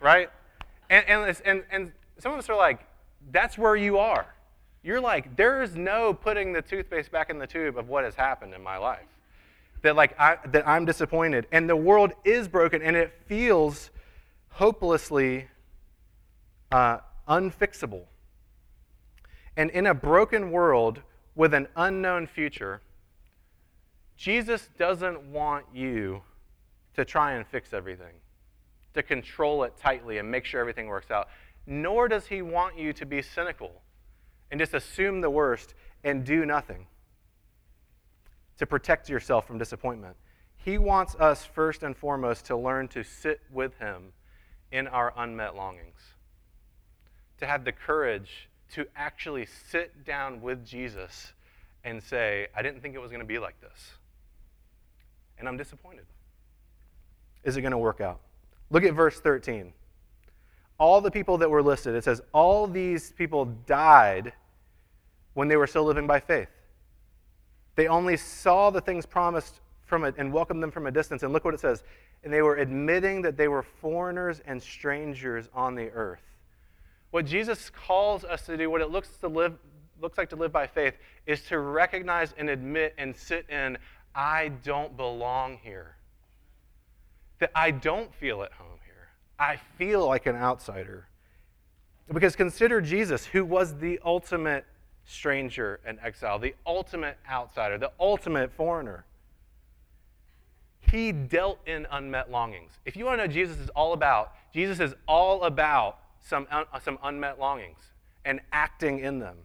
right? 0.02 0.30
And, 0.90 1.08
and, 1.08 1.42
and, 1.46 1.64
and 1.72 1.92
some 2.18 2.34
of 2.34 2.40
us 2.40 2.50
are 2.50 2.58
like, 2.58 2.80
that's 3.32 3.60
where 3.60 3.76
you 3.76 4.00
are. 4.00 4.26
You're 4.82 5.00
like, 5.00 5.36
there 5.36 5.62
is 5.62 5.76
no 5.76 6.16
putting 6.16 6.52
the 6.52 6.64
toothpaste 6.64 7.12
back 7.12 7.30
in 7.30 7.38
the 7.38 7.46
tube 7.46 7.78
of 7.78 7.90
what 7.90 8.04
has 8.04 8.16
happened 8.16 8.56
in 8.56 8.64
my 8.64 8.78
life. 8.78 9.06
That, 9.84 9.96
like, 9.96 10.20
I, 10.20 10.40
that 10.48 10.68
I'm 10.68 10.84
disappointed. 10.84 11.46
And 11.52 11.70
the 11.70 11.76
world 11.76 12.14
is 12.24 12.48
broken, 12.48 12.82
and 12.82 12.96
it 12.96 13.14
feels 13.28 13.92
hopelessly 14.50 15.46
uh, 16.72 16.98
unfixable. 17.30 18.06
And 19.56 19.70
in 19.70 19.86
a 19.86 19.94
broken 19.94 20.50
world 20.50 21.02
with 21.36 21.54
an 21.54 21.68
unknown 21.76 22.26
future, 22.26 22.82
Jesus 24.18 24.70
doesn't 24.78 25.22
want 25.32 25.66
you 25.74 26.22
to 26.96 27.04
try 27.04 27.34
and 27.34 27.46
fix 27.46 27.74
everything, 27.74 28.14
to 28.94 29.04
control 29.04 29.64
it 29.64 29.74
tightly 29.78 30.18
and 30.18 30.32
make 30.32 30.46
sure 30.46 30.62
everything 30.62 30.88
works 30.88 31.12
out. 31.12 31.28
Nor 31.68 32.08
does 32.08 32.28
he 32.28 32.42
want 32.42 32.78
you 32.78 32.94
to 32.94 33.06
be 33.06 33.22
cynical 33.22 33.82
and 34.50 34.60
just 34.60 34.74
assume 34.74 35.22
the 35.22 35.30
worst 35.30 35.74
and 36.04 36.24
do 36.24 36.46
nothing 36.46 36.88
to 38.58 38.66
protect 38.66 39.10
yourself 39.10 39.46
from 39.46 39.58
disappointment. 39.58 40.16
He 40.56 40.78
wants 40.78 41.16
us 41.16 41.44
first 41.46 41.84
and 41.84 41.96
foremost 41.96 42.46
to 42.46 42.56
learn 42.56 42.88
to 42.90 43.04
sit 43.04 43.42
with 43.52 43.78
him 43.78 44.14
in 44.72 44.88
our 44.88 45.14
unmet 45.18 45.56
longings, 45.56 46.00
to 47.40 47.46
have 47.46 47.66
the 47.66 47.72
courage 47.72 48.50
to 48.74 48.86
actually 48.96 49.46
sit 49.46 50.06
down 50.06 50.42
with 50.42 50.66
Jesus 50.66 51.34
and 51.84 52.02
say, 52.02 52.48
I 52.56 52.62
didn't 52.62 52.82
think 52.82 52.96
it 52.96 53.00
was 53.00 53.12
going 53.12 53.22
to 53.22 53.28
be 53.28 53.38
like 53.38 53.60
this 53.62 53.96
and 55.40 55.48
I'm 55.48 55.58
disappointed. 55.58 56.06
Is 57.44 57.58
it 57.58 57.62
going 57.62 57.72
to 57.72 57.78
work 57.78 58.02
out? 58.02 58.20
Look 58.70 58.84
at 58.84 58.94
verse 58.94 59.20
13. 59.20 59.74
All 60.78 61.00
the 61.00 61.12
people 61.12 61.38
that 61.38 61.50
were 61.50 61.64
listed, 61.64 61.96
it 61.96 62.04
says, 62.04 62.22
all 62.34 62.68
these 62.68 63.12
people 63.14 63.46
died 63.68 64.34
when 65.34 65.48
they 65.48 65.56
were 65.56 65.68
still 65.68 65.84
living 65.84 66.08
by 66.08 66.20
faith. 66.20 66.50
They 67.76 67.88
only 67.88 68.18
saw 68.18 68.70
the 68.70 68.82
things 68.82 69.06
promised 69.06 69.60
from 69.86 70.04
it 70.04 70.16
and 70.18 70.34
welcomed 70.34 70.64
them 70.64 70.72
from 70.72 70.88
a 70.88 70.92
distance. 70.92 71.24
And 71.24 71.32
look 71.32 71.46
what 71.46 71.54
it 71.54 71.60
says. 71.60 71.84
And 72.24 72.34
they 72.34 72.42
were 72.42 72.56
admitting 72.56 73.22
that 73.22 73.38
they 73.38 73.48
were 73.48 73.62
foreigners 73.62 74.42
and 74.46 74.62
strangers 74.62 75.48
on 75.54 75.76
the 75.76 75.90
earth. 75.92 76.24
What 77.12 77.26
Jesus 77.26 77.70
calls 77.70 78.26
us 78.26 78.46
to 78.48 78.58
do, 78.58 78.70
what 78.70 78.82
it 78.82 78.90
looks 78.90 79.10
to 79.18 79.28
live 79.28 79.54
looks 80.02 80.18
like 80.18 80.30
to 80.30 80.36
live 80.36 80.52
by 80.52 80.68
faith, 80.68 80.96
is 81.26 81.42
to 81.44 81.60
recognize 81.60 82.34
and 82.38 82.50
admit 82.50 82.94
and 82.98 83.16
sit 83.16 83.50
in 83.50 83.78
I 84.16 84.50
don't 84.64 84.96
belong 84.96 85.60
here. 85.62 85.98
That 87.40 87.52
I 87.54 87.72
don't 87.72 88.14
feel 88.16 88.44
at 88.44 88.54
home 88.54 88.80
here. 88.86 89.10
I 89.38 89.58
feel 89.78 90.08
like 90.08 90.26
an 90.26 90.38
outsider. 90.38 91.08
Because 92.12 92.36
consider 92.36 92.80
Jesus, 92.80 93.26
who 93.26 93.44
was 93.44 93.78
the 93.78 94.00
ultimate 94.06 94.66
stranger 95.06 95.80
and 95.86 96.00
exile, 96.02 96.40
the 96.40 96.56
ultimate 96.66 97.18
outsider, 97.30 97.78
the 97.78 97.92
ultimate 98.00 98.52
foreigner. 98.54 99.06
He 100.80 101.12
dealt 101.12 101.60
in 101.68 101.88
unmet 101.92 102.32
longings. 102.32 102.72
If 102.86 102.96
you 102.96 103.06
want 103.06 103.20
to 103.20 103.28
know 103.28 103.32
Jesus 103.32 103.60
is 103.60 103.70
all 103.70 103.94
about, 103.94 104.34
Jesus 104.54 104.80
is 104.80 104.94
all 105.08 105.44
about 105.44 106.00
some, 106.22 106.48
uh, 106.52 106.64
some 106.80 106.98
unmet 107.04 107.40
longings 107.40 107.80
and 108.24 108.40
acting 108.52 109.00
in 109.00 109.20
them 109.20 109.36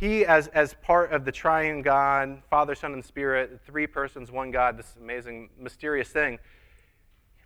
he, 0.00 0.24
as, 0.24 0.48
as 0.48 0.72
part 0.82 1.12
of 1.12 1.26
the 1.26 1.32
triune 1.32 1.82
God, 1.82 2.42
Father, 2.48 2.74
Son, 2.74 2.94
and 2.94 3.04
Spirit, 3.04 3.60
three 3.66 3.86
persons, 3.86 4.30
one 4.30 4.50
God, 4.50 4.78
this 4.78 4.96
amazing, 4.98 5.50
mysterious 5.58 6.08
thing, 6.08 6.38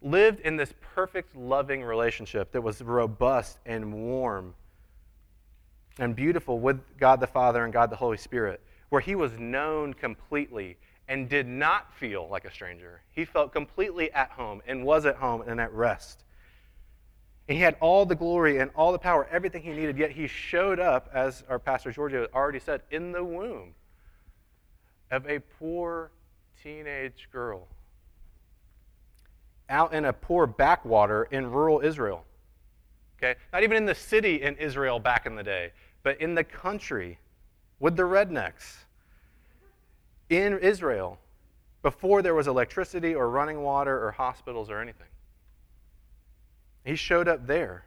lived 0.01 0.39
in 0.41 0.57
this 0.57 0.73
perfect, 0.81 1.35
loving 1.35 1.83
relationship 1.83 2.53
that 2.53 2.61
was 2.61 2.81
robust 2.81 3.59
and 3.67 3.93
warm 3.93 4.55
and 5.99 6.15
beautiful 6.15 6.61
with 6.61 6.81
God 6.97 7.19
the 7.19 7.27
Father 7.27 7.65
and 7.65 7.73
God 7.73 7.91
the 7.91 7.97
Holy 7.97 8.19
Spirit, 8.19 8.61
where 8.89 9.01
he 9.01 9.17
was 9.17 9.37
known 9.37 9.93
completely 9.93 10.77
and 11.09 11.29
did 11.29 11.49
not 11.49 11.93
feel 11.93 12.29
like 12.29 12.45
a 12.45 12.53
stranger. 12.53 13.03
He 13.11 13.25
felt 13.25 13.53
completely 13.53 14.13
at 14.13 14.31
home 14.31 14.63
and 14.65 14.85
was 14.85 15.07
at 15.07 15.17
home 15.17 15.43
and 15.45 15.61
at 15.61 15.73
rest. 15.73 16.23
And 17.49 17.59
he 17.59 17.63
had 17.63 17.77
all 17.81 18.07
the 18.07 18.15
glory 18.15 18.59
and 18.59 18.71
all 18.75 18.93
the 18.93 18.99
power, 18.99 19.29
everything 19.31 19.63
he 19.63 19.73
needed, 19.73 19.99
yet 19.99 20.13
he 20.13 20.27
showed 20.27 20.81
up, 20.81 21.11
as 21.13 21.45
our 21.49 21.59
pastor 21.59 21.93
Georgia 21.93 22.29
already 22.35 22.59
said, 22.59 22.83
in 22.91 23.13
the 23.13 23.23
womb 23.23 23.75
of 25.11 25.27
a 25.27 25.41
poor 25.41 26.11
teenage 26.63 27.29
girl 27.31 27.69
out 29.69 29.93
in 29.93 30.05
a 30.05 30.13
poor 30.13 30.47
backwater 30.47 31.25
in 31.25 31.51
rural 31.51 31.81
Israel. 31.81 32.25
Okay? 33.19 33.39
Not 33.53 33.63
even 33.63 33.77
in 33.77 33.87
the 33.87 33.95
city 33.95 34.43
in 34.43 34.57
Israel 34.57 34.99
back 34.99 35.27
in 35.27 35.37
the 35.37 35.43
day, 35.43 35.73
but 36.03 36.21
in 36.21 36.35
the 36.35 36.45
country 36.45 37.19
with 37.79 37.97
the 37.97 38.03
rednecks 38.03 38.85
in 40.29 40.59
Israel 40.59 41.19
before 41.83 42.23
there 42.23 42.35
was 42.35 42.47
electricity 42.47 43.15
or 43.15 43.29
running 43.29 43.63
water 43.63 44.05
or 44.07 44.13
hospitals 44.13 44.71
or 44.71 44.81
anything. 44.81 45.07
He 46.85 46.97
showed 46.97 47.29
up 47.29 47.47
there. 47.47 47.85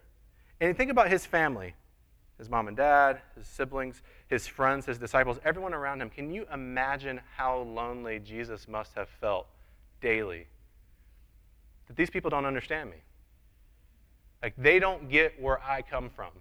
And 0.59 0.75
think 0.75 0.91
about 0.91 1.09
his 1.09 1.25
family 1.25 1.75
his 2.37 2.51
mom 2.51 2.67
and 2.67 2.77
dad, 2.77 3.19
his 3.35 3.47
siblings, 3.47 4.03
his 4.27 4.45
friends, 4.45 4.85
his 4.85 4.99
disciples, 4.99 5.39
everyone 5.43 5.73
around 5.73 6.03
him. 6.03 6.09
Can 6.11 6.29
you 6.29 6.45
imagine 6.53 7.19
how 7.35 7.61
lonely 7.61 8.19
Jesus 8.19 8.67
must 8.67 8.93
have 8.93 9.09
felt 9.09 9.47
daily? 10.01 10.45
that 11.87 11.95
these 11.95 12.09
people 12.09 12.29
don't 12.29 12.45
understand 12.45 12.89
me. 12.89 12.97
Like, 14.43 14.53
they 14.57 14.79
don't 14.79 15.09
get 15.09 15.41
where 15.41 15.61
I 15.63 15.81
come 15.81 16.09
from. 16.09 16.31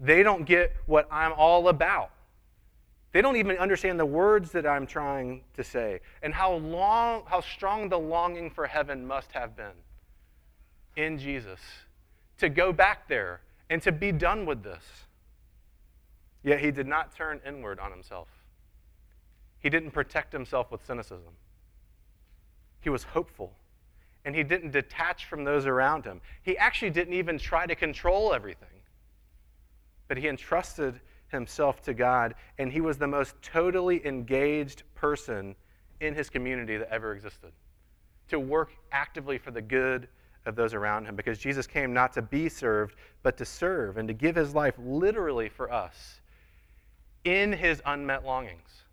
They 0.00 0.22
don't 0.22 0.44
get 0.44 0.74
what 0.86 1.06
I'm 1.12 1.32
all 1.34 1.68
about. 1.68 2.10
They 3.12 3.20
don't 3.20 3.36
even 3.36 3.58
understand 3.58 4.00
the 4.00 4.06
words 4.06 4.50
that 4.52 4.66
I'm 4.66 4.86
trying 4.86 5.42
to 5.54 5.62
say 5.62 6.00
and 6.22 6.32
how 6.32 6.54
long 6.54 7.24
how 7.26 7.40
strong 7.42 7.90
the 7.90 7.98
longing 7.98 8.50
for 8.50 8.66
heaven 8.66 9.06
must 9.06 9.30
have 9.32 9.54
been 9.54 9.76
in 10.96 11.18
Jesus 11.18 11.60
to 12.38 12.48
go 12.48 12.72
back 12.72 13.08
there 13.08 13.40
and 13.70 13.80
to 13.82 13.92
be 13.92 14.12
done 14.12 14.46
with 14.46 14.62
this. 14.62 14.82
Yet 16.42 16.60
he 16.60 16.70
did 16.70 16.86
not 16.86 17.14
turn 17.14 17.40
inward 17.46 17.78
on 17.78 17.90
himself. 17.90 18.28
He 19.60 19.70
didn't 19.70 19.92
protect 19.92 20.32
himself 20.32 20.70
with 20.70 20.84
cynicism. 20.84 21.32
He 22.80 22.90
was 22.90 23.04
hopeful 23.04 23.52
and 24.24 24.34
he 24.34 24.42
didn't 24.42 24.70
detach 24.70 25.26
from 25.26 25.44
those 25.44 25.66
around 25.66 26.04
him. 26.04 26.20
He 26.42 26.56
actually 26.56 26.90
didn't 26.90 27.14
even 27.14 27.38
try 27.38 27.66
to 27.66 27.74
control 27.74 28.32
everything, 28.32 28.68
but 30.08 30.16
he 30.16 30.28
entrusted 30.28 31.00
himself 31.28 31.82
to 31.82 31.94
God, 31.94 32.34
and 32.58 32.70
he 32.70 32.80
was 32.80 32.98
the 32.98 33.06
most 33.06 33.34
totally 33.42 34.06
engaged 34.06 34.82
person 34.94 35.56
in 36.00 36.14
his 36.14 36.28
community 36.28 36.76
that 36.76 36.88
ever 36.90 37.14
existed 37.14 37.52
to 38.28 38.38
work 38.38 38.70
actively 38.92 39.38
for 39.38 39.50
the 39.50 39.62
good 39.62 40.08
of 40.46 40.56
those 40.56 40.74
around 40.74 41.06
him 41.06 41.16
because 41.16 41.38
Jesus 41.38 41.66
came 41.66 41.92
not 41.92 42.12
to 42.14 42.22
be 42.22 42.48
served, 42.48 42.96
but 43.22 43.36
to 43.36 43.44
serve 43.44 43.96
and 43.96 44.08
to 44.08 44.14
give 44.14 44.34
his 44.34 44.54
life 44.54 44.74
literally 44.78 45.48
for 45.48 45.72
us 45.72 46.20
in 47.24 47.52
his 47.52 47.80
unmet 47.86 48.24
longings. 48.24 48.84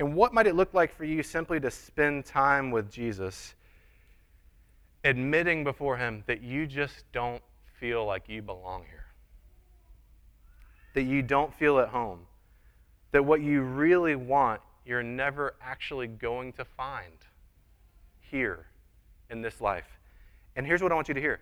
And 0.00 0.14
what 0.16 0.34
might 0.34 0.46
it 0.46 0.56
look 0.56 0.74
like 0.74 0.94
for 0.94 1.04
you 1.04 1.22
simply 1.22 1.60
to 1.60 1.70
spend 1.70 2.24
time 2.24 2.70
with 2.70 2.90
Jesus? 2.90 3.54
admitting 5.04 5.62
before 5.64 5.96
Him 5.96 6.24
that 6.26 6.42
you 6.42 6.66
just 6.66 7.04
don't 7.12 7.42
feel 7.78 8.04
like 8.04 8.28
you 8.28 8.42
belong 8.42 8.84
here, 8.88 9.06
that 10.94 11.02
you 11.02 11.22
don't 11.22 11.54
feel 11.54 11.78
at 11.78 11.88
home, 11.88 12.20
that 13.12 13.24
what 13.24 13.42
you 13.42 13.60
really 13.62 14.16
want, 14.16 14.60
you're 14.84 15.02
never 15.02 15.54
actually 15.62 16.06
going 16.06 16.52
to 16.54 16.64
find 16.64 17.14
here 18.20 18.66
in 19.30 19.42
this 19.42 19.60
life. 19.60 19.98
And 20.56 20.66
here's 20.66 20.82
what 20.82 20.92
I 20.92 20.94
want 20.94 21.08
you 21.08 21.14
to 21.14 21.20
hear 21.20 21.40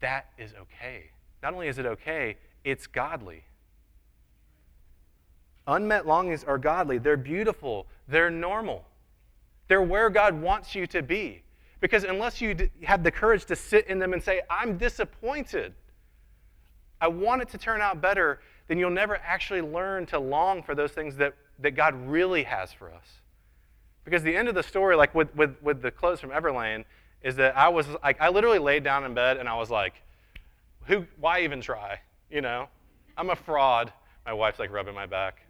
that 0.00 0.26
is 0.36 0.52
okay. 0.54 1.10
Not 1.42 1.54
only 1.54 1.68
is 1.68 1.78
it 1.78 1.86
okay, 1.86 2.36
it's 2.64 2.86
godly. 2.86 3.44
Unmet 5.66 6.06
longings 6.06 6.42
are 6.42 6.58
godly. 6.58 6.98
They're 6.98 7.16
beautiful. 7.16 7.86
They're 8.08 8.30
normal. 8.30 8.84
They're 9.68 9.82
where 9.82 10.10
God 10.10 10.40
wants 10.40 10.74
you 10.74 10.86
to 10.88 11.02
be. 11.02 11.42
Because 11.80 12.04
unless 12.04 12.40
you 12.40 12.68
have 12.84 13.02
the 13.02 13.10
courage 13.10 13.44
to 13.46 13.56
sit 13.56 13.86
in 13.86 13.98
them 13.98 14.12
and 14.12 14.22
say, 14.22 14.42
I'm 14.50 14.76
disappointed, 14.76 15.74
I 17.00 17.08
want 17.08 17.42
it 17.42 17.48
to 17.50 17.58
turn 17.58 17.80
out 17.80 18.00
better, 18.00 18.40
then 18.68 18.78
you'll 18.78 18.90
never 18.90 19.16
actually 19.16 19.62
learn 19.62 20.06
to 20.06 20.18
long 20.18 20.62
for 20.62 20.74
those 20.74 20.92
things 20.92 21.16
that, 21.16 21.34
that 21.58 21.72
God 21.72 21.94
really 22.06 22.44
has 22.44 22.72
for 22.72 22.92
us. 22.92 23.20
Because 24.04 24.22
the 24.22 24.36
end 24.36 24.48
of 24.48 24.54
the 24.54 24.62
story, 24.62 24.96
like 24.96 25.14
with, 25.14 25.34
with, 25.34 25.56
with 25.62 25.82
the 25.82 25.90
clothes 25.90 26.20
from 26.20 26.30
Everlane, 26.30 26.84
is 27.22 27.36
that 27.36 27.56
I 27.56 27.68
was 27.68 27.86
like, 28.02 28.20
I 28.20 28.28
literally 28.28 28.58
laid 28.58 28.84
down 28.84 29.04
in 29.04 29.14
bed 29.14 29.36
and 29.36 29.48
I 29.48 29.56
was 29.56 29.70
like, 29.70 29.94
who, 30.86 31.06
why 31.20 31.42
even 31.42 31.60
try? 31.60 32.00
You 32.30 32.40
know, 32.40 32.68
I'm 33.16 33.30
a 33.30 33.36
fraud. 33.36 33.92
My 34.26 34.32
wife's 34.32 34.58
like 34.58 34.72
rubbing 34.72 34.94
my 34.94 35.06
back. 35.06 35.42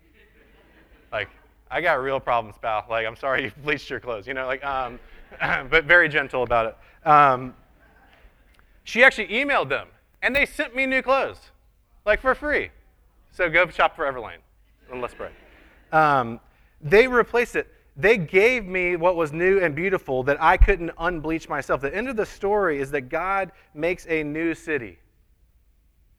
Like, 1.11 1.29
I 1.71 1.81
got 1.81 1.95
real 1.95 2.21
problems, 2.21 2.57
pal. 2.61 2.85
Like, 2.89 3.07
I'm 3.07 3.17
sorry 3.17 3.45
you 3.45 3.53
bleached 3.65 3.89
your 3.89 4.01
clothes. 4.01 4.27
You 4.27 4.35
know, 4.35 4.47
like, 4.47 4.65
um, 4.65 4.99
but 5.71 5.85
very 5.85 6.09
gentle 6.09 6.43
about 6.43 6.67
it. 6.67 7.09
Um, 7.09 7.55
she 8.85 9.05
actually 9.05 9.29
emailed 9.29 9.69
them, 9.69 9.89
and 10.23 10.35
they 10.35 10.45
sent 10.45 10.75
me 10.75 10.87
new 10.87 11.03
clothes, 11.03 11.39
like 12.05 12.21
for 12.21 12.35
free. 12.35 12.71
So 13.31 13.49
go 13.49 13.69
shop 13.69 13.97
for 13.97 14.05
Everlane, 14.11 14.43
and 14.91 15.01
let's 15.01 15.15
pray. 15.15 15.31
Um, 15.93 16.41
they 16.81 17.07
replaced 17.07 17.57
it. 17.57 17.73
They 17.97 18.17
gave 18.17 18.67
me 18.67 18.97
what 18.97 19.17
was 19.17 19.33
new 19.33 19.61
and 19.61 19.75
beautiful 19.75 20.23
that 20.23 20.43
I 20.43 20.57
couldn't 20.57 20.91
unbleach 20.97 21.49
myself. 21.49 21.83
The 21.83 21.95
end 21.95 22.09
of 22.09 22.17
the 22.17 22.25
story 22.25 22.81
is 22.81 22.91
that 22.93 23.03
God 23.03 23.53
makes 23.75 24.07
a 24.07 24.23
new 24.23 24.55
city. 24.55 24.99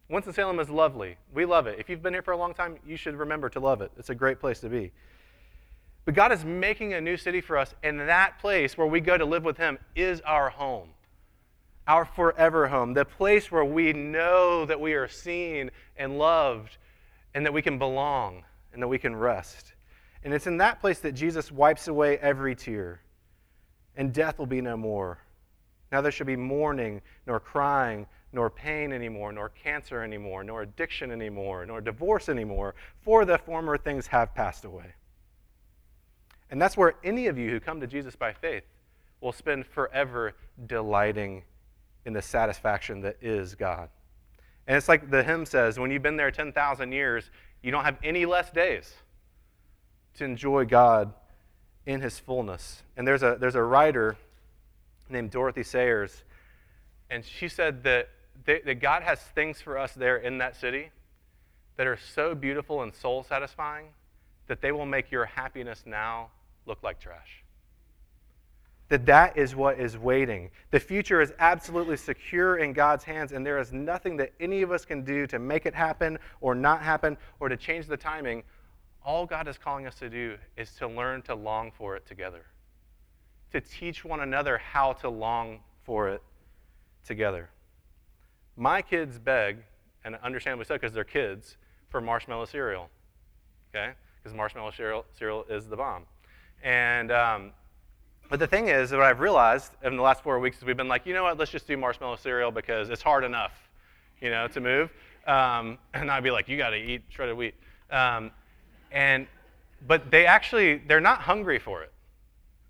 Winston-Salem 0.09 0.59
is 0.59 0.69
lovely. 0.69 1.17
We 1.33 1.45
love 1.45 1.65
it. 1.65 1.79
If 1.79 1.89
you've 1.89 2.03
been 2.03 2.13
here 2.13 2.21
for 2.21 2.33
a 2.33 2.37
long 2.37 2.53
time, 2.53 2.77
you 2.85 2.95
should 2.95 3.15
remember 3.15 3.49
to 3.49 3.59
love 3.59 3.81
it. 3.81 3.91
It's 3.97 4.11
a 4.11 4.15
great 4.15 4.39
place 4.39 4.59
to 4.59 4.69
be. 4.69 4.91
But 6.05 6.13
God 6.13 6.31
is 6.31 6.45
making 6.45 6.93
a 6.93 7.01
new 7.01 7.17
city 7.17 7.41
for 7.41 7.57
us, 7.57 7.73
and 7.81 7.99
that 8.01 8.37
place 8.39 8.77
where 8.77 8.85
we 8.85 8.99
go 8.99 9.17
to 9.17 9.25
live 9.25 9.43
with 9.43 9.57
Him 9.57 9.79
is 9.95 10.21
our 10.21 10.49
home, 10.49 10.89
our 11.87 12.05
forever 12.05 12.67
home, 12.67 12.93
the 12.93 13.05
place 13.05 13.51
where 13.51 13.65
we 13.65 13.93
know 13.93 14.65
that 14.65 14.79
we 14.79 14.93
are 14.93 15.07
seen 15.07 15.71
and 15.97 16.19
loved, 16.19 16.77
and 17.33 17.45
that 17.45 17.53
we 17.53 17.61
can 17.61 17.79
belong, 17.79 18.43
and 18.73 18.83
that 18.83 18.87
we 18.87 18.99
can 18.99 19.15
rest. 19.15 19.73
And 20.23 20.33
it's 20.33 20.47
in 20.47 20.57
that 20.57 20.79
place 20.79 20.99
that 20.99 21.13
Jesus 21.13 21.51
wipes 21.51 21.87
away 21.87 22.17
every 22.19 22.55
tear, 22.55 23.01
and 23.97 24.13
death 24.13 24.39
will 24.39 24.45
be 24.45 24.61
no 24.61 24.77
more. 24.77 25.19
Now 25.91 26.01
there 26.01 26.11
shall 26.11 26.25
be 26.25 26.37
mourning, 26.37 27.01
nor 27.27 27.39
crying, 27.39 28.07
nor 28.31 28.49
pain 28.49 28.91
anymore, 28.91 29.31
nor 29.31 29.49
cancer 29.49 30.01
anymore, 30.01 30.43
nor 30.43 30.63
addiction 30.63 31.11
anymore, 31.11 31.65
nor 31.65 31.81
divorce 31.81 32.29
anymore, 32.29 32.73
for 33.01 33.25
the 33.25 33.37
former 33.37 33.77
things 33.77 34.07
have 34.07 34.33
passed 34.33 34.65
away. 34.65 34.93
And 36.49 36.61
that's 36.61 36.77
where 36.77 36.95
any 37.03 37.27
of 37.27 37.37
you 37.37 37.49
who 37.49 37.59
come 37.59 37.79
to 37.81 37.87
Jesus 37.87 38.15
by 38.15 38.33
faith 38.33 38.63
will 39.21 39.31
spend 39.31 39.65
forever 39.65 40.33
delighting 40.65 41.43
in 42.05 42.13
the 42.13 42.21
satisfaction 42.21 43.01
that 43.01 43.17
is 43.21 43.55
God. 43.55 43.89
And 44.67 44.77
it's 44.77 44.87
like 44.87 45.09
the 45.09 45.23
hymn 45.23 45.45
says 45.45 45.77
when 45.77 45.91
you've 45.91 46.03
been 46.03 46.17
there 46.17 46.31
10,000 46.31 46.91
years, 46.91 47.29
you 47.61 47.71
don't 47.71 47.85
have 47.85 47.97
any 48.03 48.25
less 48.25 48.51
days 48.51 48.93
to 50.15 50.25
enjoy 50.25 50.65
God 50.65 51.13
in 51.85 52.01
his 52.01 52.19
fullness. 52.19 52.83
And 52.95 53.07
there's 53.07 53.23
a, 53.23 53.37
there's 53.39 53.55
a 53.55 53.63
writer 53.63 54.15
named 55.09 55.31
Dorothy 55.31 55.63
Sayers, 55.63 56.23
and 57.09 57.23
she 57.23 57.47
said 57.47 57.83
that, 57.83 58.09
they, 58.45 58.61
that 58.61 58.75
God 58.75 59.03
has 59.03 59.19
things 59.19 59.61
for 59.61 59.77
us 59.77 59.93
there 59.93 60.17
in 60.17 60.39
that 60.39 60.55
city 60.55 60.89
that 61.77 61.87
are 61.87 61.97
so 62.13 62.33
beautiful 62.35 62.81
and 62.83 62.93
soul 62.93 63.23
satisfying 63.23 63.87
that 64.47 64.61
they 64.61 64.71
will 64.71 64.85
make 64.85 65.11
your 65.11 65.25
happiness 65.25 65.83
now 65.85 66.29
look 66.65 66.81
like 66.83 66.99
trash. 66.99 67.43
That 68.89 69.05
that 69.05 69.37
is 69.37 69.55
what 69.55 69.79
is 69.79 69.97
waiting. 69.97 70.51
The 70.71 70.79
future 70.79 71.21
is 71.21 71.33
absolutely 71.39 71.97
secure 71.97 72.57
in 72.57 72.73
God's 72.73 73.03
hands, 73.03 73.31
and 73.31 73.45
there 73.45 73.57
is 73.57 73.71
nothing 73.71 74.17
that 74.17 74.33
any 74.39 74.61
of 74.61 74.71
us 74.71 74.85
can 74.85 75.03
do 75.03 75.25
to 75.27 75.39
make 75.39 75.65
it 75.65 75.73
happen 75.73 76.19
or 76.41 76.53
not 76.53 76.81
happen 76.81 77.17
or 77.39 77.49
to 77.49 77.57
change 77.57 77.87
the 77.87 77.97
timing. 77.97 78.43
All 79.05 79.25
God 79.25 79.47
is 79.47 79.57
calling 79.57 79.85
us 79.85 79.95
to 79.95 80.09
do 80.09 80.37
is 80.55 80.73
to 80.75 80.87
learn 80.87 81.21
to 81.23 81.35
long 81.35 81.71
for 81.71 81.95
it 81.95 82.05
together, 82.05 82.45
to 83.51 83.59
teach 83.59 84.05
one 84.05 84.21
another 84.21 84.57
how 84.57 84.93
to 84.93 85.09
long 85.09 85.59
for 85.83 86.09
it 86.09 86.21
together. 87.05 87.49
My 88.55 88.81
kids 88.81 89.19
beg, 89.19 89.57
and 90.05 90.15
understandably 90.23 90.65
so 90.65 90.75
because 90.75 90.93
they're 90.93 91.03
kids, 91.03 91.57
for 91.89 91.99
marshmallow 92.01 92.45
cereal. 92.45 92.89
Okay? 93.69 93.93
Because 94.21 94.35
marshmallow 94.35 94.71
cereal, 94.71 95.05
cereal 95.17 95.45
is 95.49 95.67
the 95.67 95.75
bomb. 95.75 96.05
And 96.63 97.11
um, 97.11 97.51
but 98.29 98.39
the 98.39 98.47
thing 98.47 98.69
is, 98.69 98.91
what 98.91 99.01
I've 99.01 99.19
realized 99.19 99.73
in 99.83 99.95
the 99.95 100.01
last 100.01 100.23
four 100.23 100.39
weeks 100.39 100.57
is 100.57 100.63
we've 100.63 100.77
been 100.77 100.87
like, 100.87 101.05
you 101.05 101.13
know 101.13 101.23
what, 101.23 101.37
let's 101.37 101.51
just 101.51 101.67
do 101.67 101.77
marshmallow 101.77 102.15
cereal 102.15 102.51
because 102.51 102.89
it's 102.89 103.01
hard 103.01 103.23
enough, 103.23 103.51
you 104.21 104.29
know, 104.29 104.47
to 104.47 104.61
move. 104.61 104.91
Um, 105.27 105.77
and 105.93 106.09
I'd 106.09 106.23
be 106.23 106.31
like, 106.31 106.47
you 106.47 106.57
got 106.57 106.71
to 106.71 106.77
eat 106.77 107.03
shredded 107.09 107.37
wheat. 107.37 107.55
Um, 107.91 108.31
and 108.93 109.27
but 109.85 110.09
they 110.09 110.25
actually 110.25 110.77
they're 110.87 111.01
not 111.01 111.19
hungry 111.21 111.59
for 111.59 111.83
it. 111.83 111.91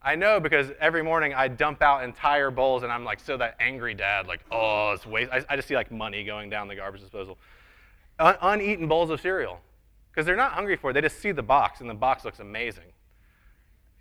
I 0.01 0.15
know 0.15 0.39
because 0.39 0.71
every 0.81 1.03
morning 1.03 1.33
I 1.33 1.47
dump 1.47 1.81
out 1.81 2.03
entire 2.03 2.49
bowls 2.49 2.83
and 2.83 2.91
I'm 2.91 3.05
like, 3.05 3.19
so 3.19 3.37
that 3.37 3.55
angry 3.59 3.93
dad, 3.93 4.27
like, 4.27 4.41
oh, 4.51 4.93
it's 4.93 5.05
waste. 5.05 5.31
I, 5.31 5.45
I 5.47 5.55
just 5.55 5.67
see 5.67 5.75
like 5.75 5.91
money 5.91 6.23
going 6.23 6.49
down 6.49 6.67
the 6.67 6.75
garbage 6.75 7.01
disposal. 7.01 7.37
Un- 8.19 8.37
uneaten 8.41 8.87
bowls 8.87 9.11
of 9.11 9.21
cereal 9.21 9.59
because 10.11 10.25
they're 10.25 10.35
not 10.35 10.53
hungry 10.53 10.75
for 10.75 10.89
it. 10.89 10.93
They 10.93 11.01
just 11.01 11.19
see 11.19 11.31
the 11.31 11.43
box 11.43 11.79
and 11.79 11.89
the 11.89 11.93
box 11.93 12.25
looks 12.25 12.39
amazing 12.39 12.93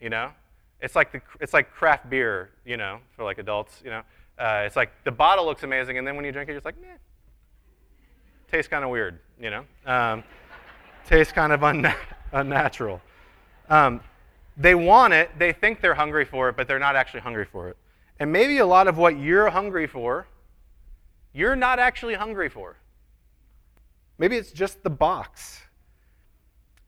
you 0.02 0.10
know? 0.10 0.32
It's 0.80 0.96
like, 0.96 1.12
the, 1.12 1.22
it's 1.40 1.54
like 1.54 1.72
craft 1.72 2.10
beer, 2.10 2.50
you 2.66 2.76
know, 2.76 2.98
for 3.16 3.24
like 3.24 3.38
adults, 3.38 3.80
you 3.84 3.90
know? 3.90 4.02
Uh, 4.36 4.64
it's 4.66 4.74
like 4.74 4.90
the 5.04 5.12
bottle 5.12 5.46
looks 5.46 5.62
amazing, 5.62 5.96
and 5.96 6.06
then 6.06 6.16
when 6.16 6.24
you 6.24 6.32
drink 6.32 6.48
it, 6.48 6.52
you're 6.52 6.60
just 6.60 6.66
like, 6.66 6.80
meh. 6.80 6.88
Tastes 8.50 8.68
kind 8.68 8.82
of 8.82 8.90
weird, 8.90 9.20
you 9.40 9.50
know? 9.50 9.64
Um, 9.86 10.24
tastes 11.06 11.32
kind 11.32 11.52
of 11.52 11.60
unna- 11.60 11.96
unnatural. 12.32 13.00
Um, 13.68 14.00
they 14.56 14.74
want 14.74 15.14
it, 15.14 15.30
they 15.38 15.52
think 15.52 15.80
they're 15.80 15.94
hungry 15.94 16.24
for 16.24 16.48
it, 16.48 16.56
but 16.56 16.68
they're 16.68 16.78
not 16.78 16.96
actually 16.96 17.20
hungry 17.20 17.44
for 17.44 17.68
it. 17.68 17.76
And 18.18 18.30
maybe 18.30 18.58
a 18.58 18.66
lot 18.66 18.86
of 18.86 18.98
what 18.98 19.18
you're 19.18 19.50
hungry 19.50 19.86
for, 19.86 20.26
you're 21.32 21.56
not 21.56 21.78
actually 21.78 22.14
hungry 22.14 22.48
for. 22.48 22.76
Maybe 24.18 24.36
it's 24.36 24.52
just 24.52 24.82
the 24.82 24.90
box. 24.90 25.62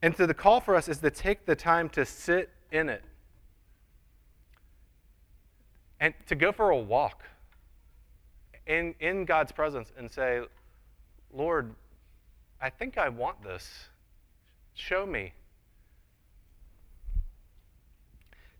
And 0.01 0.15
so 0.15 0.25
the 0.25 0.33
call 0.33 0.61
for 0.61 0.75
us 0.75 0.87
is 0.87 0.99
to 0.99 1.09
take 1.09 1.45
the 1.45 1.55
time 1.55 1.89
to 1.89 2.05
sit 2.05 2.49
in 2.71 2.89
it. 2.89 3.03
and 5.99 6.13
to 6.27 6.35
go 6.35 6.51
for 6.51 6.69
a 6.69 6.77
walk 6.77 7.23
in, 8.67 8.93
in 8.99 9.25
God's 9.25 9.51
presence 9.51 9.91
and 9.97 10.11
say, 10.11 10.41
Lord, 11.33 11.73
I 12.61 12.69
think 12.69 12.97
I 12.97 13.09
want 13.09 13.43
this. 13.43 13.89
Show 14.75 15.05
me. 15.05 15.33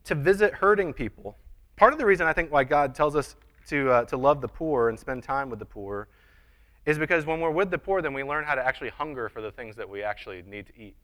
To 0.06 0.16
visit 0.16 0.56
hurting 0.56 0.94
people. 0.94 1.38
Part 1.76 1.94
of 1.94 2.00
the 2.00 2.06
reason 2.06 2.26
I 2.26 2.34
think 2.34 2.52
why 2.52 2.64
God 2.64 2.96
tells 2.96 3.16
us 3.16 3.36
to, 3.68 3.92
uh, 3.92 4.06
to 4.06 4.18
love 4.18 4.42
the 4.42 4.48
poor 4.48 4.90
and 4.90 5.00
spend 5.00 5.24
time 5.24 5.50
with 5.50 5.60
the 5.60 5.66
poor 5.66 6.08
is 6.86 6.98
because 6.98 7.26
when 7.26 7.40
we're 7.42 7.52
with 7.52 7.72
the 7.72 7.78
poor, 7.78 8.02
then 8.02 8.14
we 8.14 8.24
learn 8.24 8.46
how 8.46 8.56
to 8.56 8.66
actually 8.66 8.90
hunger 8.90 9.28
for 9.28 9.42
the 9.42 9.52
things 9.52 9.76
that 9.76 9.90
we 9.90 10.04
actually 10.04 10.44
need 10.44 10.68
to 10.68 10.74
eat. 10.80 10.96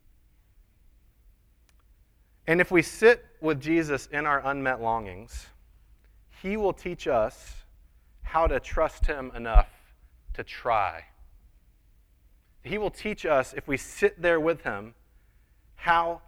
And 2.46 2.60
if 2.60 2.70
we 2.70 2.82
sit 2.82 3.24
with 3.40 3.60
Jesus 3.60 4.08
in 4.12 4.26
our 4.26 4.44
unmet 4.46 4.80
longings, 4.80 5.46
he 6.42 6.56
will 6.56 6.72
teach 6.72 7.06
us 7.06 7.54
how 8.22 8.46
to 8.46 8.58
trust 8.58 9.06
him 9.06 9.30
enough 9.34 9.68
to 10.34 10.42
try. 10.42 11.04
He 12.64 12.78
will 12.78 12.90
teach 12.90 13.26
us, 13.26 13.52
if 13.56 13.68
we 13.68 13.76
sit 13.76 14.22
there 14.22 14.40
with 14.40 14.62
him, 14.62 14.94
how 15.82 16.20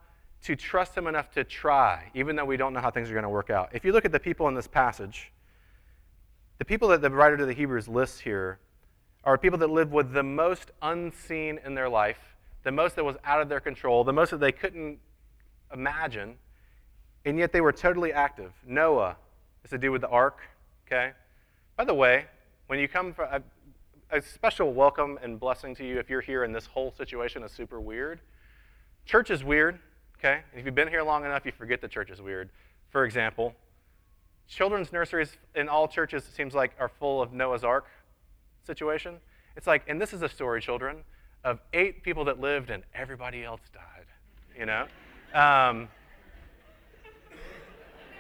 to 0.43 0.57
trust 0.57 0.97
him 0.97 1.07
enough 1.07 1.31
to 1.31 1.45
try, 1.45 2.11
even 2.13 2.35
though 2.35 2.45
we 2.45 2.57
don't 2.57 2.73
know 2.73 2.81
how 2.81 2.91
things 2.91 3.09
are 3.09 3.15
going 3.15 3.23
to 3.23 3.29
work 3.29 3.51
out. 3.51 3.71
If 3.73 3.85
you 3.85 3.93
look 3.93 4.05
at 4.05 4.11
the 4.11 4.19
people 4.19 4.49
in 4.49 4.55
this 4.55 4.67
passage, 4.67 5.33
the 6.59 6.65
people 6.65 6.89
that 6.89 7.01
the 7.01 7.11
writer 7.11 7.37
to 7.37 7.47
the 7.47 7.53
Hebrews 7.53 7.87
lists 7.87 8.19
here 8.19 8.59
are 9.23 9.39
people 9.39 9.59
that 9.61 9.71
live 9.71 9.93
with 9.93 10.13
the 10.13 10.25
most 10.25 10.73
unseen 10.83 11.61
in 11.65 11.77
their 11.77 11.89
life, 11.89 12.19
the 12.65 12.73
most 12.73 12.97
that 12.97 13.05
was 13.05 13.15
out 13.25 13.41
of 13.41 13.49
their 13.49 13.61
control, 13.61 14.03
the 14.03 14.13
most 14.13 14.31
that 14.33 14.41
they 14.41 14.51
couldn't 14.51 14.99
imagine, 15.73 16.35
and 17.25 17.39
yet 17.39 17.53
they 17.53 17.61
were 17.61 17.73
totally 17.73 18.13
active. 18.13 18.53
Noah 18.67 19.17
is 19.63 19.71
to 19.71 19.79
do 19.79 19.93
with 19.93 20.01
the 20.01 20.09
ark, 20.09 20.41
okay? 20.87 21.13
By 21.77 21.85
the 21.85 21.95
way, 21.95 22.27
when 22.67 22.81
you 22.81 22.89
come 22.89 23.15
for 23.15 23.25
a, 23.25 23.41
a 24.11 24.21
special 24.21 24.75
welcome 24.75 25.17
and 25.23 25.39
blessing 25.39 25.77
to 25.77 25.87
you 25.87 26.01
if 26.01 26.11
you're 26.11 26.21
here 26.21 26.43
and 26.43 26.53
this 26.53 26.67
whole 26.67 26.93
situation 26.93 27.45
is 27.45 27.53
super 27.53 27.81
weird. 27.81 28.21
Church 29.07 29.31
is 29.31 29.45
weird, 29.45 29.79
okay? 30.19 30.41
If 30.55 30.65
you've 30.65 30.75
been 30.75 30.89
here 30.89 31.03
long 31.03 31.25
enough, 31.25 31.45
you 31.45 31.53
forget 31.53 31.81
the 31.81 31.89
church 31.89 32.11
is 32.11 32.23
weird. 32.23 32.49
For 32.91 33.05
example, 33.05 33.55
children's 34.49 34.93
nurseries 34.93 35.37
in 35.55 35.69
all 35.69 35.89
churches, 35.89 36.25
it 36.27 36.35
seems 36.35 36.55
like, 36.55 36.73
are 36.79 36.89
full 36.89 37.21
of 37.21 37.33
Noah's 37.33 37.65
Ark 37.65 37.87
situation. 38.67 39.17
It's 39.57 39.67
like, 39.67 39.83
and 39.89 40.01
this 40.01 40.13
is 40.13 40.23
a 40.23 40.29
story, 40.29 40.61
children, 40.61 40.99
of 41.45 41.61
eight 41.75 42.03
people 42.03 42.25
that 42.25 42.41
lived 42.41 42.71
and 42.71 42.83
everybody 42.95 43.45
else 43.45 43.61
died, 43.73 44.07
you 44.59 44.65
know? 44.65 44.87
Um, 45.35 45.89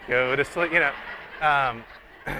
go 0.07 0.37
to 0.37 0.44
sleep, 0.44 0.73
you 0.73 0.81
know. 0.81 0.92
Um, 1.40 1.85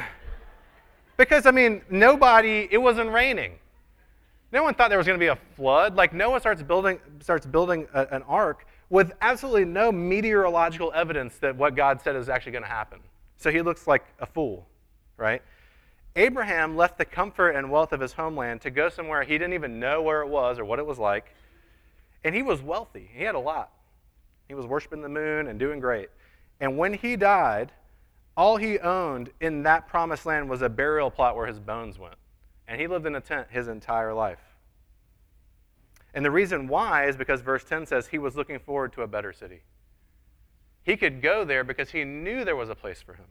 because, 1.17 1.47
I 1.47 1.51
mean, 1.51 1.81
nobody, 1.89 2.69
it 2.71 2.79
wasn't 2.79 3.11
raining. 3.11 3.59
No 4.55 4.63
one 4.63 4.73
thought 4.73 4.89
there 4.89 4.99
was 4.99 5.07
going 5.09 5.19
to 5.19 5.23
be 5.23 5.27
a 5.27 5.39
flood. 5.57 5.97
Like 5.97 6.13
Noah 6.15 6.39
starts 6.39 6.63
building, 6.63 7.01
starts 7.19 7.45
building 7.45 7.89
a, 7.93 8.07
an 8.13 8.23
ark 8.23 8.69
with 8.89 9.13
absolutely 9.21 9.65
no 9.65 9.91
meteorological 9.91 10.93
evidence 10.95 11.39
that 11.39 11.57
what 11.57 11.75
God 11.75 12.01
said 12.01 12.15
is 12.15 12.29
actually 12.29 12.53
going 12.53 12.63
to 12.63 12.71
happen. 12.71 13.01
So 13.37 13.51
he 13.51 13.63
looks 13.63 13.89
like 13.89 14.05
a 14.21 14.27
fool, 14.27 14.69
right? 15.17 15.43
Abraham 16.15 16.77
left 16.77 16.99
the 16.99 17.05
comfort 17.05 17.51
and 17.51 17.69
wealth 17.69 17.93
of 17.93 17.99
his 17.99 18.13
homeland 18.13 18.61
to 18.61 18.71
go 18.71 18.89
somewhere 18.89 19.25
he 19.25 19.33
didn't 19.33 19.55
even 19.55 19.81
know 19.81 20.03
where 20.03 20.23
it 20.23 20.29
was 20.29 20.61
or 20.61 20.65
what 20.65 20.79
it 20.79 20.87
was 20.87 21.01
like. 21.01 21.35
And 22.23 22.33
he 22.33 22.43
was 22.43 22.63
wealthy. 22.63 23.11
He 23.13 23.25
had 23.25 23.35
a 23.35 23.41
lot. 23.41 23.73
He 24.47 24.55
was 24.55 24.67
worshiping 24.67 25.03
the 25.03 25.09
moon 25.09 25.49
and 25.49 25.59
doing 25.59 25.81
great. 25.81 26.11
And 26.61 26.79
when 26.79 26.95
he 26.95 27.17
died, 27.17 27.73
all 28.37 28.57
he 28.57 28.79
owned 28.79 29.31
in 29.41 29.65
that 29.65 29.89
promised 29.89 30.25
land 30.25 30.49
was 30.49 30.63
a 30.63 30.69
burial 30.69 31.11
plot 31.11 31.35
where 31.35 31.49
his 31.49 31.59
bones 31.59 31.99
went. 31.99 32.15
And 32.67 32.81
he 32.81 32.87
lived 32.87 33.07
in 33.07 33.15
a 33.15 33.21
tent 33.21 33.49
his 33.51 33.69
entire 33.69 34.15
life. 34.15 34.41
And 36.15 36.25
the 36.25 36.31
reason 36.31 36.69
why 36.69 37.07
is 37.07 37.17
because 37.17 37.41
verse 37.41 37.65
10 37.65 37.87
says 37.87 38.07
he 38.07 38.19
was 38.19 38.37
looking 38.37 38.59
forward 38.59 38.93
to 38.95 39.03
a 39.03 39.07
better 39.07 39.33
city. 39.33 39.63
He 40.83 40.97
could 40.97 41.21
go 41.21 41.45
there 41.45 41.65
because 41.65 41.91
he 41.91 42.05
knew 42.05 42.45
there 42.45 42.57
was 42.57 42.71
a 42.71 42.75
place 42.75 43.03
for 43.03 43.15
him. 43.15 43.27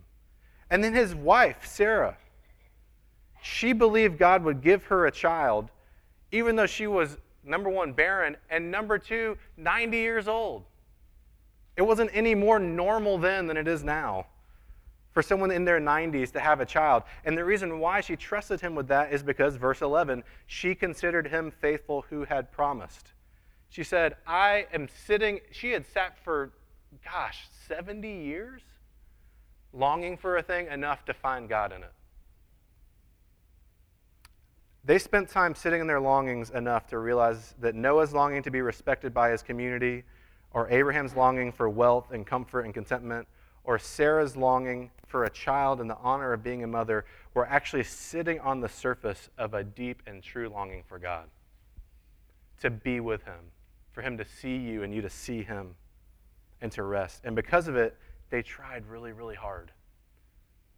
And 0.70 0.84
then 0.84 0.94
his 0.94 1.16
wife, 1.16 1.66
Sarah, 1.66 2.18
she 3.42 3.74
believed 3.74 4.18
God 4.18 4.44
would 4.44 4.62
give 4.62 4.86
her 4.86 5.06
a 5.06 5.12
child, 5.12 5.70
even 6.32 6.56
though 6.56 6.66
she 6.66 6.88
was, 6.88 7.18
number 7.44 7.70
one, 7.70 7.94
barren, 7.94 8.38
and 8.50 8.72
number 8.72 8.98
two, 8.98 9.38
90 9.58 9.98
years 9.98 10.28
old. 10.28 10.64
It 11.78 11.84
wasn't 11.84 12.12
any 12.14 12.36
more 12.36 12.60
normal 12.60 13.18
then 13.18 13.48
than 13.48 13.58
it 13.58 13.68
is 13.68 13.84
now 13.84 14.28
for 15.14 15.22
someone 15.22 15.52
in 15.52 15.64
their 15.64 15.80
90s 15.80 16.32
to 16.32 16.40
have 16.40 16.60
a 16.60 16.66
child. 16.66 17.04
And 17.24 17.38
the 17.38 17.46
reason 17.46 17.80
why 17.80 18.02
she 18.02 18.16
trusted 18.16 18.60
him 18.60 18.76
with 18.76 18.88
that 18.88 19.14
is 19.14 19.24
because, 19.24 19.56
verse 19.56 19.82
11, 19.82 20.24
she 20.48 20.76
considered 20.76 21.28
him 21.28 21.52
faithful 21.52 22.06
who 22.10 22.26
had 22.26 22.52
promised. 22.52 23.14
She 23.70 23.84
said, 23.84 24.18
I 24.28 24.68
am 24.74 24.88
sitting, 25.06 25.40
she 25.52 25.72
had 25.72 25.86
sat 25.94 26.18
for, 26.24 26.52
gosh, 27.04 27.48
70 27.68 28.08
years 28.08 28.62
longing 29.72 30.18
for 30.18 30.38
a 30.38 30.44
thing 30.44 30.68
enough 30.68 31.06
to 31.06 31.14
find 31.14 31.50
God 31.50 31.72
in 31.72 31.84
it. 31.84 31.92
They 34.86 35.00
spent 35.00 35.30
time 35.30 35.56
sitting 35.56 35.80
in 35.80 35.88
their 35.88 36.02
longings 36.02 36.50
enough 36.50 36.88
to 36.88 37.00
realize 37.00 37.56
that 37.62 37.74
Noah's 37.74 38.14
longing 38.14 38.44
to 38.44 38.52
be 38.52 38.62
respected 38.62 39.14
by 39.14 39.30
his 39.30 39.42
community, 39.42 40.04
or 40.52 40.70
Abraham's 40.70 41.16
longing 41.16 41.52
for 41.52 41.70
wealth 41.70 42.12
and 42.12 42.28
comfort 42.28 42.62
and 42.62 42.74
contentment, 42.74 43.28
or 43.64 43.80
Sarah's 43.80 44.36
longing 44.36 44.92
for 45.08 45.26
a 45.26 45.30
child 45.30 45.80
and 45.80 45.90
the 45.90 45.98
honor 45.98 46.34
of 46.34 46.44
being 46.44 46.64
a 46.64 46.68
mother 46.68 47.06
were 47.34 47.46
actually 47.48 47.84
sitting 47.84 48.40
on 48.40 48.62
the 48.62 48.70
surface 48.70 49.30
of 49.38 49.54
a 49.54 49.64
deep 49.64 50.02
and 50.06 50.22
true 50.22 50.50
longing 50.50 50.84
for 50.88 51.00
God. 51.00 51.26
To 52.62 52.70
be 52.70 53.00
with 53.00 53.24
Him, 53.24 53.52
for 53.92 54.02
Him 54.02 54.18
to 54.18 54.26
see 54.26 54.56
you 54.56 54.84
and 54.84 54.94
you 54.94 55.02
to 55.02 55.10
see 55.10 55.44
Him, 55.44 55.76
and 56.62 56.72
to 56.72 56.84
rest. 56.84 57.22
And 57.26 57.36
because 57.36 57.68
of 57.68 57.76
it, 57.76 57.96
they 58.30 58.42
tried 58.42 58.86
really, 58.88 59.12
really 59.12 59.36
hard. 59.36 59.72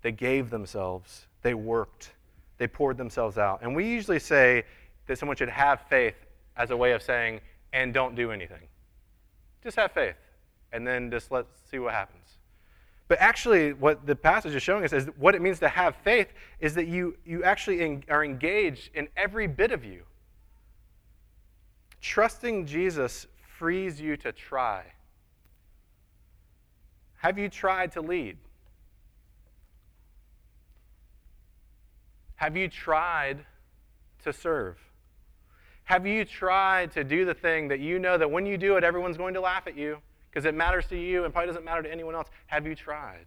They 0.02 0.12
gave 0.12 0.50
themselves, 0.50 1.28
they 1.42 1.54
worked, 1.54 2.12
they 2.58 2.68
poured 2.68 2.98
themselves 2.98 3.38
out. 3.38 3.60
And 3.62 3.76
we 3.76 3.88
usually 3.88 4.20
say 4.20 4.64
that 5.08 5.18
someone 5.18 5.38
should 5.38 5.50
have 5.50 5.82
faith 5.90 6.16
as 6.58 6.72
a 6.72 6.78
way 6.78 6.92
of 6.92 7.02
saying, 7.02 7.40
and 7.74 7.94
don't 7.94 8.16
do 8.16 8.32
anything. 8.32 8.68
Just 9.64 9.78
have 9.78 9.92
faith, 9.92 10.16
and 10.72 10.86
then 10.86 11.10
just 11.10 11.32
let's 11.32 11.50
see 11.70 11.80
what 11.80 11.94
happens. 11.94 12.35
But 13.08 13.20
actually, 13.20 13.74
what 13.74 14.08
the 14.08 14.16
passage 14.16 14.56
is 14.56 14.64
showing 14.64 14.84
us 14.84 14.92
is 14.92 15.08
what 15.18 15.36
it 15.36 15.42
means 15.42 15.60
to 15.60 15.70
have 15.70 15.96
faith 15.98 16.34
is 16.60 16.74
that 16.74 16.88
you, 16.88 17.18
you 17.24 17.44
actually 17.44 18.04
are 18.10 18.24
engaged 18.24 18.90
in 18.96 19.08
every 19.16 19.48
bit 19.48 19.72
of 19.72 19.86
you. 19.86 20.04
Trusting 22.02 22.66
Jesus 22.66 23.28
frees 23.58 24.02
you 24.02 24.18
to 24.18 24.32
try. 24.32 24.84
Have 27.18 27.38
you 27.38 27.50
tried 27.50 27.92
to 27.94 28.02
lead? 28.02 28.38
Have 32.36 32.58
you 32.58 32.68
tried 32.68 33.46
to 34.24 34.34
serve? 34.34 34.78
Have 35.86 36.08
you 36.08 36.26
tried 36.26 36.92
to 36.94 37.04
do 37.04 37.26
the 37.26 37.34
thing 37.34 37.68
that 37.68 37.80
you 37.80 38.00
know 38.00 38.18
that 38.18 38.30
when 38.30 38.46
you 38.46 38.58
do 38.58 38.78
it, 38.78 38.84
everyone's 38.84 39.18
going 39.18 39.36
to 39.36 39.42
laugh 39.42 39.68
at 39.68 39.78
you? 39.78 40.00
Because 40.36 40.46
it 40.46 40.54
matters 40.54 40.86
to 40.88 40.98
you 40.98 41.24
and 41.24 41.34
probably 41.34 41.48
doesn't 41.48 41.64
matter 41.64 41.82
to 41.82 41.90
anyone 41.90 42.14
else. 42.14 42.28
Have 42.48 42.68
you 42.68 42.76
tried? 42.76 43.26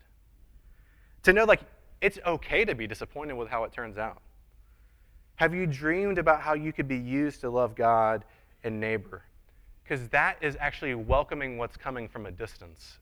To 1.23 1.33
know, 1.33 1.44
like, 1.44 1.61
it's 2.03 2.18
okay 2.27 2.66
to 2.66 2.75
be 2.75 2.87
disappointed 2.87 3.33
with 3.33 3.49
how 3.49 3.64
it 3.64 3.73
turns 3.73 3.97
out. 3.97 4.21
Have 5.37 5.55
you 5.55 5.66
dreamed 5.66 6.18
about 6.18 6.42
how 6.42 6.53
you 6.53 6.71
could 6.71 6.87
be 6.87 6.99
used 6.99 7.40
to 7.40 7.49
love 7.49 7.75
God 7.75 8.27
and 8.62 8.79
neighbor? 8.79 9.23
Because 9.83 10.07
that 10.09 10.37
is 10.42 10.55
actually 10.61 10.94
welcoming 10.97 11.57
what's 11.57 11.79
coming 11.79 12.09
from 12.09 12.27
a 12.27 12.31
distance 12.31 12.99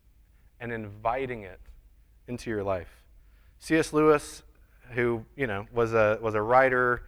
and 0.60 0.72
inviting 0.72 1.42
it 1.42 1.58
into 2.28 2.48
your 2.48 2.62
life. 2.62 3.02
C.S. 3.58 3.92
Lewis, 3.92 4.44
who 4.90 5.24
you 5.34 5.48
know 5.48 5.66
was 5.72 5.94
a 5.94 6.20
was 6.22 6.36
a 6.36 6.42
writer, 6.42 7.02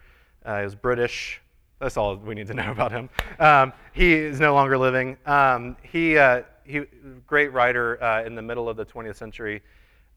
uh, 0.45 0.59
was 0.63 0.75
British. 0.75 1.39
That's 1.79 1.95
all 1.95 2.17
we 2.17 2.35
need 2.35 2.47
to 2.47 2.53
know 2.53 2.71
about 2.71 2.91
him. 2.91 3.09
Um, 3.39 3.71
he 3.93 4.15
is 4.15 4.41
no 4.41 4.53
longer 4.53 4.77
living. 4.77 5.15
Um, 5.25 5.77
he 5.81 6.17
uh, 6.17 6.41
he, 6.69 6.81
great 7.25 7.51
writer 7.51 8.01
uh, 8.01 8.23
in 8.23 8.35
the 8.35 8.41
middle 8.41 8.69
of 8.69 8.77
the 8.77 8.85
20th 8.85 9.15
century. 9.15 9.61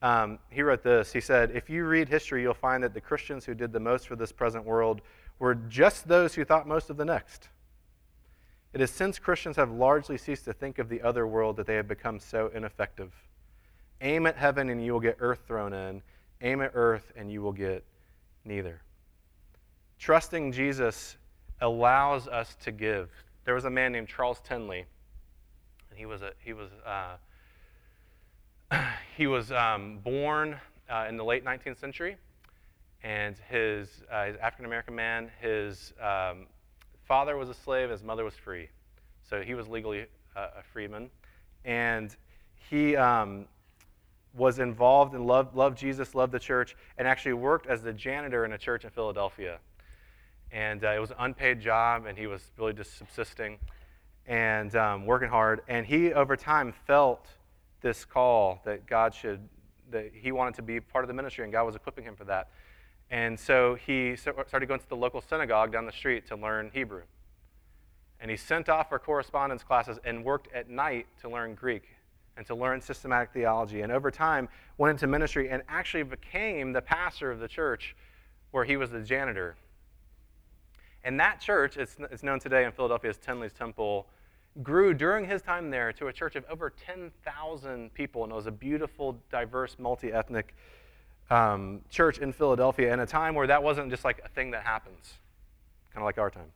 Um, 0.03 0.39
he 0.51 0.63
wrote 0.63 0.83
this. 0.83 1.13
He 1.13 1.21
said, 1.21 1.53
If 1.53 1.71
you 1.71 1.87
read 1.87 2.09
history, 2.09 2.43
you'll 2.43 2.55
find 2.55 2.83
that 2.85 2.93
the 2.93 3.01
Christians 3.01 3.45
who 3.45 3.55
did 3.55 3.73
the 3.73 3.81
most 3.81 4.07
for 4.07 4.17
this 4.17 4.33
present 4.33 4.65
world 4.65 5.01
were 5.39 5.55
just 5.55 6.07
those 6.07 6.35
who 6.35 6.45
thought 6.45 6.69
most 6.69 6.91
of 6.91 6.97
the 6.97 7.05
next. 7.05 7.49
It 8.75 8.81
is 8.81 8.91
since 8.91 9.19
Christians 9.19 9.57
have 9.57 9.71
largely 9.71 10.19
ceased 10.19 10.45
to 10.45 10.53
think 10.53 10.79
of 10.79 10.89
the 10.89 11.03
other 11.03 11.27
world 11.27 11.57
that 11.57 11.67
they 11.67 11.77
have 11.77 11.89
become 11.89 12.19
so 12.19 12.51
ineffective. 12.55 13.13
Aim 14.01 14.27
at 14.27 14.37
heaven 14.37 14.69
and 14.69 14.85
you 14.85 14.93
will 14.93 15.01
get 15.01 15.17
earth 15.21 15.41
thrown 15.47 15.73
in. 15.73 16.03
Aim 16.43 16.61
at 16.61 16.73
earth 16.75 17.13
and 17.17 17.31
you 17.31 17.41
will 17.41 17.53
get 17.53 17.85
neither. 18.45 18.81
Trusting 19.99 20.53
Jesus 20.53 21.17
allows 21.61 22.27
us 22.29 22.57
to 22.65 22.73
give. 22.73 23.09
There 23.45 23.55
was 23.55 23.65
a 23.65 23.71
man 23.71 23.93
named 23.93 24.09
Charles 24.09 24.41
Tindley 24.45 24.87
and 25.93 25.99
he 25.99 26.07
was 26.07 26.23
a, 26.23 26.33
he 26.39 26.55
was 26.55 26.71
uh, 26.87 27.17
he 29.17 29.27
was 29.27 29.53
um, 29.53 29.99
born 30.03 30.57
uh, 30.91 31.05
in 31.07 31.19
the 31.19 31.25
late 31.25 31.45
19th 31.45 31.79
century, 31.79 32.17
and 33.03 33.37
his, 33.51 33.89
uh, 34.11 34.25
his 34.25 34.37
African 34.37 34.65
American 34.65 34.95
man, 34.95 35.31
his 35.41 35.93
um, 36.01 36.47
father 37.05 37.37
was 37.37 37.51
a 37.51 37.55
slave, 37.55 37.91
his 37.91 38.03
mother 38.03 38.25
was 38.25 38.35
free. 38.35 38.69
So 39.29 39.43
he 39.43 39.55
was 39.55 39.69
legally 39.69 40.07
uh, 40.35 40.49
a 40.59 40.63
freeman. 40.73 41.11
And 41.65 42.17
he 42.71 42.97
um, 42.97 43.45
was 44.35 44.59
involved 44.59 45.15
and 45.15 45.27
loved, 45.27 45.55
loved 45.55 45.77
Jesus, 45.77 46.15
loved 46.15 46.33
the 46.33 46.39
church, 46.39 46.75
and 46.97 47.07
actually 47.07 47.35
worked 47.35 47.67
as 47.67 47.83
the 47.83 47.93
janitor 47.93 48.47
in 48.47 48.53
a 48.53 48.59
church 48.59 48.85
in 48.85 48.91
Philadelphia. 48.91 49.59
And 50.51 50.85
uh, 50.85 50.89
it 50.89 50.99
was 50.99 51.11
an 51.11 51.17
unpaid 51.19 51.61
job, 51.61 52.07
and 52.07 52.17
he 52.17 52.27
was 52.27 52.43
really 52.57 52.73
just 52.73 52.97
subsisting 52.97 53.59
and 54.27 54.75
um, 54.77 55.07
working 55.07 55.29
hard. 55.29 55.63
And 55.69 55.87
he, 55.87 56.13
over 56.13 56.37
time, 56.37 56.73
felt 56.87 57.27
this 57.81 58.05
call 58.05 58.61
that 58.65 58.87
God 58.87 59.15
should, 59.15 59.41
that 59.91 60.11
he 60.15 60.33
wanted 60.33 60.55
to 60.55 60.63
be 60.63 60.81
part 60.81 61.05
of 61.05 61.09
the 61.09 61.15
ministry, 61.15 61.45
and 61.45 61.53
God 61.53 61.65
was 61.65 61.75
equipping 61.75 62.05
him 62.05 62.17
for 62.17 62.25
that. 62.25 62.49
And 63.11 63.39
so 63.39 63.75
he 63.75 64.17
started 64.17 64.67
going 64.67 64.81
to 64.81 64.89
the 64.89 64.97
local 64.97 65.21
synagogue 65.21 65.73
down 65.73 65.85
the 65.85 65.93
street 65.93 66.27
to 66.29 66.37
learn 66.37 66.71
Hebrew. 66.73 67.03
And 68.21 68.31
he 68.31 68.37
sent 68.37 68.69
off 68.69 68.89
for 68.89 68.99
correspondence 68.99 69.63
classes 69.63 69.99
and 70.05 70.25
worked 70.25 70.53
at 70.55 70.71
night 70.71 71.07
to 71.21 71.29
learn 71.29 71.55
Greek 71.55 71.83
and 72.37 72.47
to 72.47 72.55
learn 72.55 72.81
systematic 72.81 73.33
theology. 73.33 73.83
And 73.83 73.93
over 73.93 74.11
time, 74.11 74.49
went 74.79 74.93
into 74.93 75.07
ministry 75.07 75.51
and 75.51 75.63
actually 75.69 76.05
became 76.05 76.73
the 76.73 76.81
pastor 76.81 77.31
of 77.31 77.41
the 77.41 77.49
church 77.49 77.95
where 78.53 78.65
he 78.65 78.77
was 78.77 78.91
the 78.91 79.01
janitor. 79.01 79.57
And 81.05 81.19
that 81.21 81.41
church, 81.41 81.77
it's, 81.77 81.97
it's 82.11 82.23
known 82.23 82.39
today 82.39 82.65
in 82.65 82.73
Philadelphia 82.73 83.11
as 83.11 83.19
Tindley's 83.19 83.53
Temple, 83.53 84.07
grew 84.63 84.93
during 84.93 85.25
his 85.25 85.41
time 85.41 85.71
there 85.71 85.93
to 85.95 86.09
a 86.09 86.13
church 86.13 86.37
of 86.37 86.45
over 86.51 86.71
10,000 86.71 87.95
people. 87.95 88.25
And 88.25 88.33
it 88.33 88.37
was 88.37 88.47
a 88.47 88.53
beautiful, 88.53 89.19
diverse, 89.31 89.77
multi 89.79 90.13
ethnic 90.13 90.55
um, 91.31 91.81
church 91.89 92.19
in 92.19 92.33
Philadelphia 92.33 92.93
in 92.93 93.01
a 93.01 93.07
time 93.07 93.35
where 93.35 93.47
that 93.47 93.63
wasn't 93.63 93.91
just 93.91 94.05
like 94.05 94.21
a 94.25 94.29
thing 94.29 94.51
that 94.51 94.65
happens, 94.65 95.15
kind 95.93 96.03
of 96.03 96.05
like 96.05 96.19
our 96.19 96.31
time. 96.31 96.53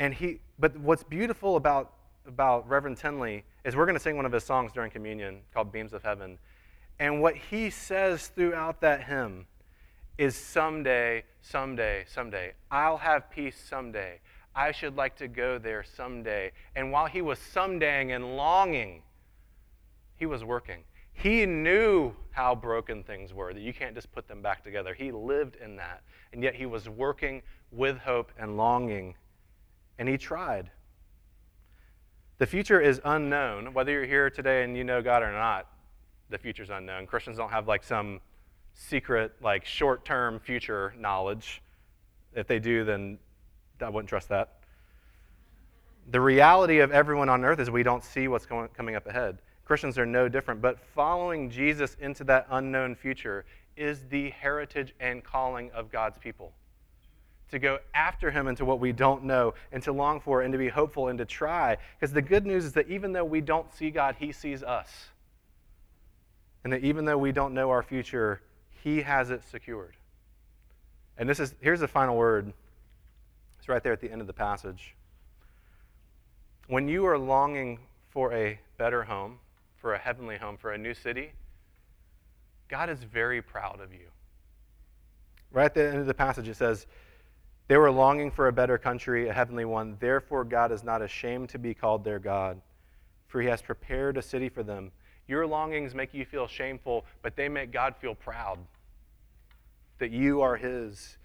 And 0.00 0.12
he, 0.12 0.40
but 0.58 0.76
what's 0.78 1.04
beautiful 1.04 1.56
about, 1.56 1.92
about 2.26 2.68
Reverend 2.68 2.96
Tindley 2.96 3.44
is 3.64 3.76
we're 3.76 3.86
going 3.86 3.96
to 3.96 4.02
sing 4.02 4.16
one 4.16 4.26
of 4.26 4.32
his 4.32 4.42
songs 4.42 4.72
during 4.72 4.90
communion 4.90 5.40
called 5.54 5.70
Beams 5.70 5.92
of 5.92 6.02
Heaven. 6.02 6.38
And 6.98 7.22
what 7.22 7.36
he 7.36 7.70
says 7.70 8.28
throughout 8.28 8.80
that 8.80 9.04
hymn 9.04 9.46
is 10.18 10.34
someday, 10.34 11.22
someday, 11.40 12.04
someday, 12.08 12.52
I'll 12.70 12.98
have 12.98 13.30
peace 13.30 13.56
someday. 13.68 14.20
I 14.54 14.72
should 14.72 14.96
like 14.96 15.16
to 15.16 15.28
go 15.28 15.58
there 15.58 15.84
someday. 15.96 16.52
And 16.76 16.92
while 16.92 17.06
he 17.06 17.22
was 17.22 17.38
somedaying 17.38 18.14
and 18.14 18.36
longing, 18.36 19.02
he 20.16 20.26
was 20.26 20.44
working. 20.44 20.84
He 21.14 21.46
knew 21.46 22.12
how 22.30 22.54
broken 22.54 23.02
things 23.02 23.32
were, 23.32 23.52
that 23.52 23.60
you 23.60 23.72
can't 23.72 23.94
just 23.94 24.12
put 24.12 24.28
them 24.28 24.42
back 24.42 24.64
together. 24.64 24.94
He 24.94 25.12
lived 25.12 25.56
in 25.56 25.76
that. 25.76 26.02
And 26.32 26.42
yet 26.42 26.54
he 26.54 26.66
was 26.66 26.88
working 26.88 27.42
with 27.70 27.98
hope 27.98 28.32
and 28.38 28.56
longing. 28.56 29.14
And 29.98 30.08
he 30.08 30.16
tried. 30.18 30.70
The 32.38 32.46
future 32.46 32.80
is 32.80 33.00
unknown. 33.04 33.72
Whether 33.72 33.92
you're 33.92 34.06
here 34.06 34.30
today 34.30 34.64
and 34.64 34.76
you 34.76 34.84
know 34.84 35.02
God 35.02 35.22
or 35.22 35.32
not, 35.32 35.68
the 36.30 36.38
future's 36.38 36.70
unknown. 36.70 37.06
Christians 37.06 37.36
don't 37.36 37.50
have 37.50 37.68
like 37.68 37.84
some 37.84 38.20
secret, 38.74 39.32
like 39.42 39.64
short 39.64 40.04
term 40.04 40.40
future 40.40 40.94
knowledge. 40.98 41.62
If 42.34 42.46
they 42.46 42.58
do, 42.58 42.84
then 42.84 43.18
I 43.82 43.88
wouldn't 43.88 44.08
trust 44.08 44.28
that. 44.28 44.54
The 46.10 46.20
reality 46.20 46.80
of 46.80 46.90
everyone 46.90 47.28
on 47.28 47.44
earth 47.44 47.60
is 47.60 47.70
we 47.70 47.82
don't 47.82 48.04
see 48.04 48.28
what's 48.28 48.46
going, 48.46 48.68
coming 48.68 48.96
up 48.96 49.06
ahead. 49.06 49.38
Christians 49.64 49.98
are 49.98 50.06
no 50.06 50.28
different, 50.28 50.60
but 50.60 50.78
following 50.94 51.48
Jesus 51.48 51.96
into 52.00 52.24
that 52.24 52.46
unknown 52.50 52.94
future 52.94 53.44
is 53.76 54.04
the 54.10 54.30
heritage 54.30 54.94
and 55.00 55.22
calling 55.22 55.70
of 55.70 55.90
God's 55.90 56.18
people. 56.18 56.52
To 57.50 57.58
go 57.58 57.78
after 57.94 58.30
him 58.30 58.48
into 58.48 58.64
what 58.64 58.80
we 58.80 58.92
don't 58.92 59.24
know, 59.24 59.54
and 59.70 59.82
to 59.82 59.92
long 59.92 60.20
for, 60.20 60.42
and 60.42 60.52
to 60.52 60.58
be 60.58 60.68
hopeful, 60.68 61.08
and 61.08 61.18
to 61.18 61.24
try. 61.24 61.76
Because 61.98 62.12
the 62.12 62.22
good 62.22 62.46
news 62.46 62.64
is 62.64 62.72
that 62.72 62.88
even 62.88 63.12
though 63.12 63.24
we 63.24 63.40
don't 63.40 63.72
see 63.72 63.90
God, 63.90 64.16
he 64.18 64.32
sees 64.32 64.62
us. 64.62 64.88
And 66.64 66.72
that 66.72 66.82
even 66.82 67.04
though 67.04 67.18
we 67.18 67.32
don't 67.32 67.54
know 67.54 67.70
our 67.70 67.82
future, 67.82 68.40
he 68.82 69.02
has 69.02 69.30
it 69.30 69.42
secured. 69.50 69.96
And 71.18 71.28
this 71.28 71.40
is 71.40 71.54
here's 71.60 71.80
the 71.80 71.88
final 71.88 72.16
word. 72.16 72.52
It's 73.62 73.68
right 73.68 73.80
there 73.80 73.92
at 73.92 74.00
the 74.00 74.10
end 74.10 74.20
of 74.20 74.26
the 74.26 74.32
passage. 74.32 74.96
When 76.66 76.88
you 76.88 77.06
are 77.06 77.16
longing 77.16 77.78
for 78.10 78.32
a 78.32 78.58
better 78.76 79.04
home, 79.04 79.38
for 79.76 79.94
a 79.94 79.98
heavenly 79.98 80.36
home, 80.36 80.56
for 80.56 80.72
a 80.72 80.78
new 80.78 80.94
city, 80.94 81.30
God 82.68 82.90
is 82.90 83.04
very 83.04 83.40
proud 83.40 83.78
of 83.80 83.92
you. 83.92 84.08
Right 85.52 85.66
at 85.66 85.74
the 85.74 85.86
end 85.86 85.98
of 85.98 86.06
the 86.06 86.12
passage, 86.12 86.48
it 86.48 86.56
says, 86.56 86.88
They 87.68 87.76
were 87.76 87.92
longing 87.92 88.32
for 88.32 88.48
a 88.48 88.52
better 88.52 88.78
country, 88.78 89.28
a 89.28 89.32
heavenly 89.32 89.64
one. 89.64 89.96
Therefore, 90.00 90.42
God 90.42 90.72
is 90.72 90.82
not 90.82 91.00
ashamed 91.00 91.48
to 91.50 91.58
be 91.60 91.72
called 91.72 92.02
their 92.02 92.18
God, 92.18 92.60
for 93.28 93.40
he 93.40 93.46
has 93.46 93.62
prepared 93.62 94.16
a 94.16 94.22
city 94.22 94.48
for 94.48 94.64
them. 94.64 94.90
Your 95.28 95.46
longings 95.46 95.94
make 95.94 96.12
you 96.12 96.24
feel 96.24 96.48
shameful, 96.48 97.04
but 97.22 97.36
they 97.36 97.48
make 97.48 97.70
God 97.70 97.94
feel 97.94 98.16
proud 98.16 98.58
that 100.00 100.10
you 100.10 100.40
are 100.40 100.56
his. 100.56 101.16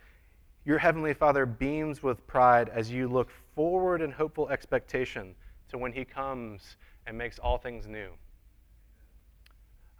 Your 0.67 0.79
heavenly 0.79 1.13
Father 1.13 1.45
beams 1.45 2.03
with 2.03 2.27
pride 2.27 2.67
as 2.67 2.91
you 2.91 3.07
look 3.07 3.29
forward 3.55 4.01
in 4.01 4.11
hopeful 4.11 4.49
expectation 4.49 5.33
to 5.69 5.77
when 5.77 5.93
he 5.93 6.03
comes 6.03 6.75
and 7.05 7.17
makes 7.17 7.39
all 7.39 7.57
things 7.57 7.87
new. 7.87 8.09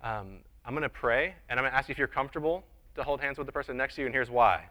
Um, 0.03 0.39
I'm 0.65 0.73
going 0.73 0.82
to 0.82 0.89
pray, 0.89 1.36
and 1.47 1.58
I'm 1.58 1.63
going 1.63 1.71
to 1.71 1.77
ask 1.77 1.88
you 1.88 1.93
if 1.93 1.97
you're 1.97 2.06
comfortable 2.06 2.65
to 2.95 3.03
hold 3.03 3.21
hands 3.21 3.38
with 3.38 3.47
the 3.47 3.53
person 3.53 3.77
next 3.77 3.95
to 3.95 4.01
you, 4.01 4.08
and 4.08 4.13
here's 4.13 4.30
why. 4.30 4.65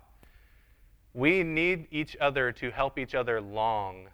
We 1.14 1.42
need 1.42 1.86
each 1.90 2.14
other 2.20 2.52
to 2.52 2.70
help 2.70 2.98
each 2.98 3.14
other 3.14 3.40
long 3.40 4.08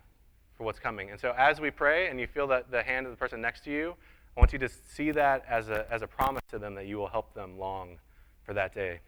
for 0.57 0.63
what's 0.63 0.79
coming. 0.79 1.11
And 1.11 1.19
so 1.19 1.35
as 1.37 1.61
we 1.61 1.73
pray 1.73 2.07
and 2.07 2.21
you 2.21 2.29
feel 2.29 2.47
that 2.47 2.71
the 2.71 2.85
hand 2.85 3.07
of 3.07 3.13
the 3.13 3.19
person 3.19 3.41
next 3.41 3.65
to 3.65 3.73
you, 3.73 3.97
I 4.37 4.41
want 4.41 4.53
you 4.53 4.61
to 4.61 4.69
see 4.69 5.11
that 5.11 5.45
as 5.49 5.69
a, 5.69 5.85
as 5.91 6.03
a 6.03 6.07
promise 6.07 6.43
to 6.51 6.61
them 6.61 6.77
that 6.77 6.87
you 6.87 6.97
will 6.99 7.09
help 7.09 7.35
them 7.35 7.59
long 7.59 7.99
for 8.45 8.55
that 8.55 8.73
day. 8.73 9.01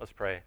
Let's 0.00 0.12
pray. 0.12 0.40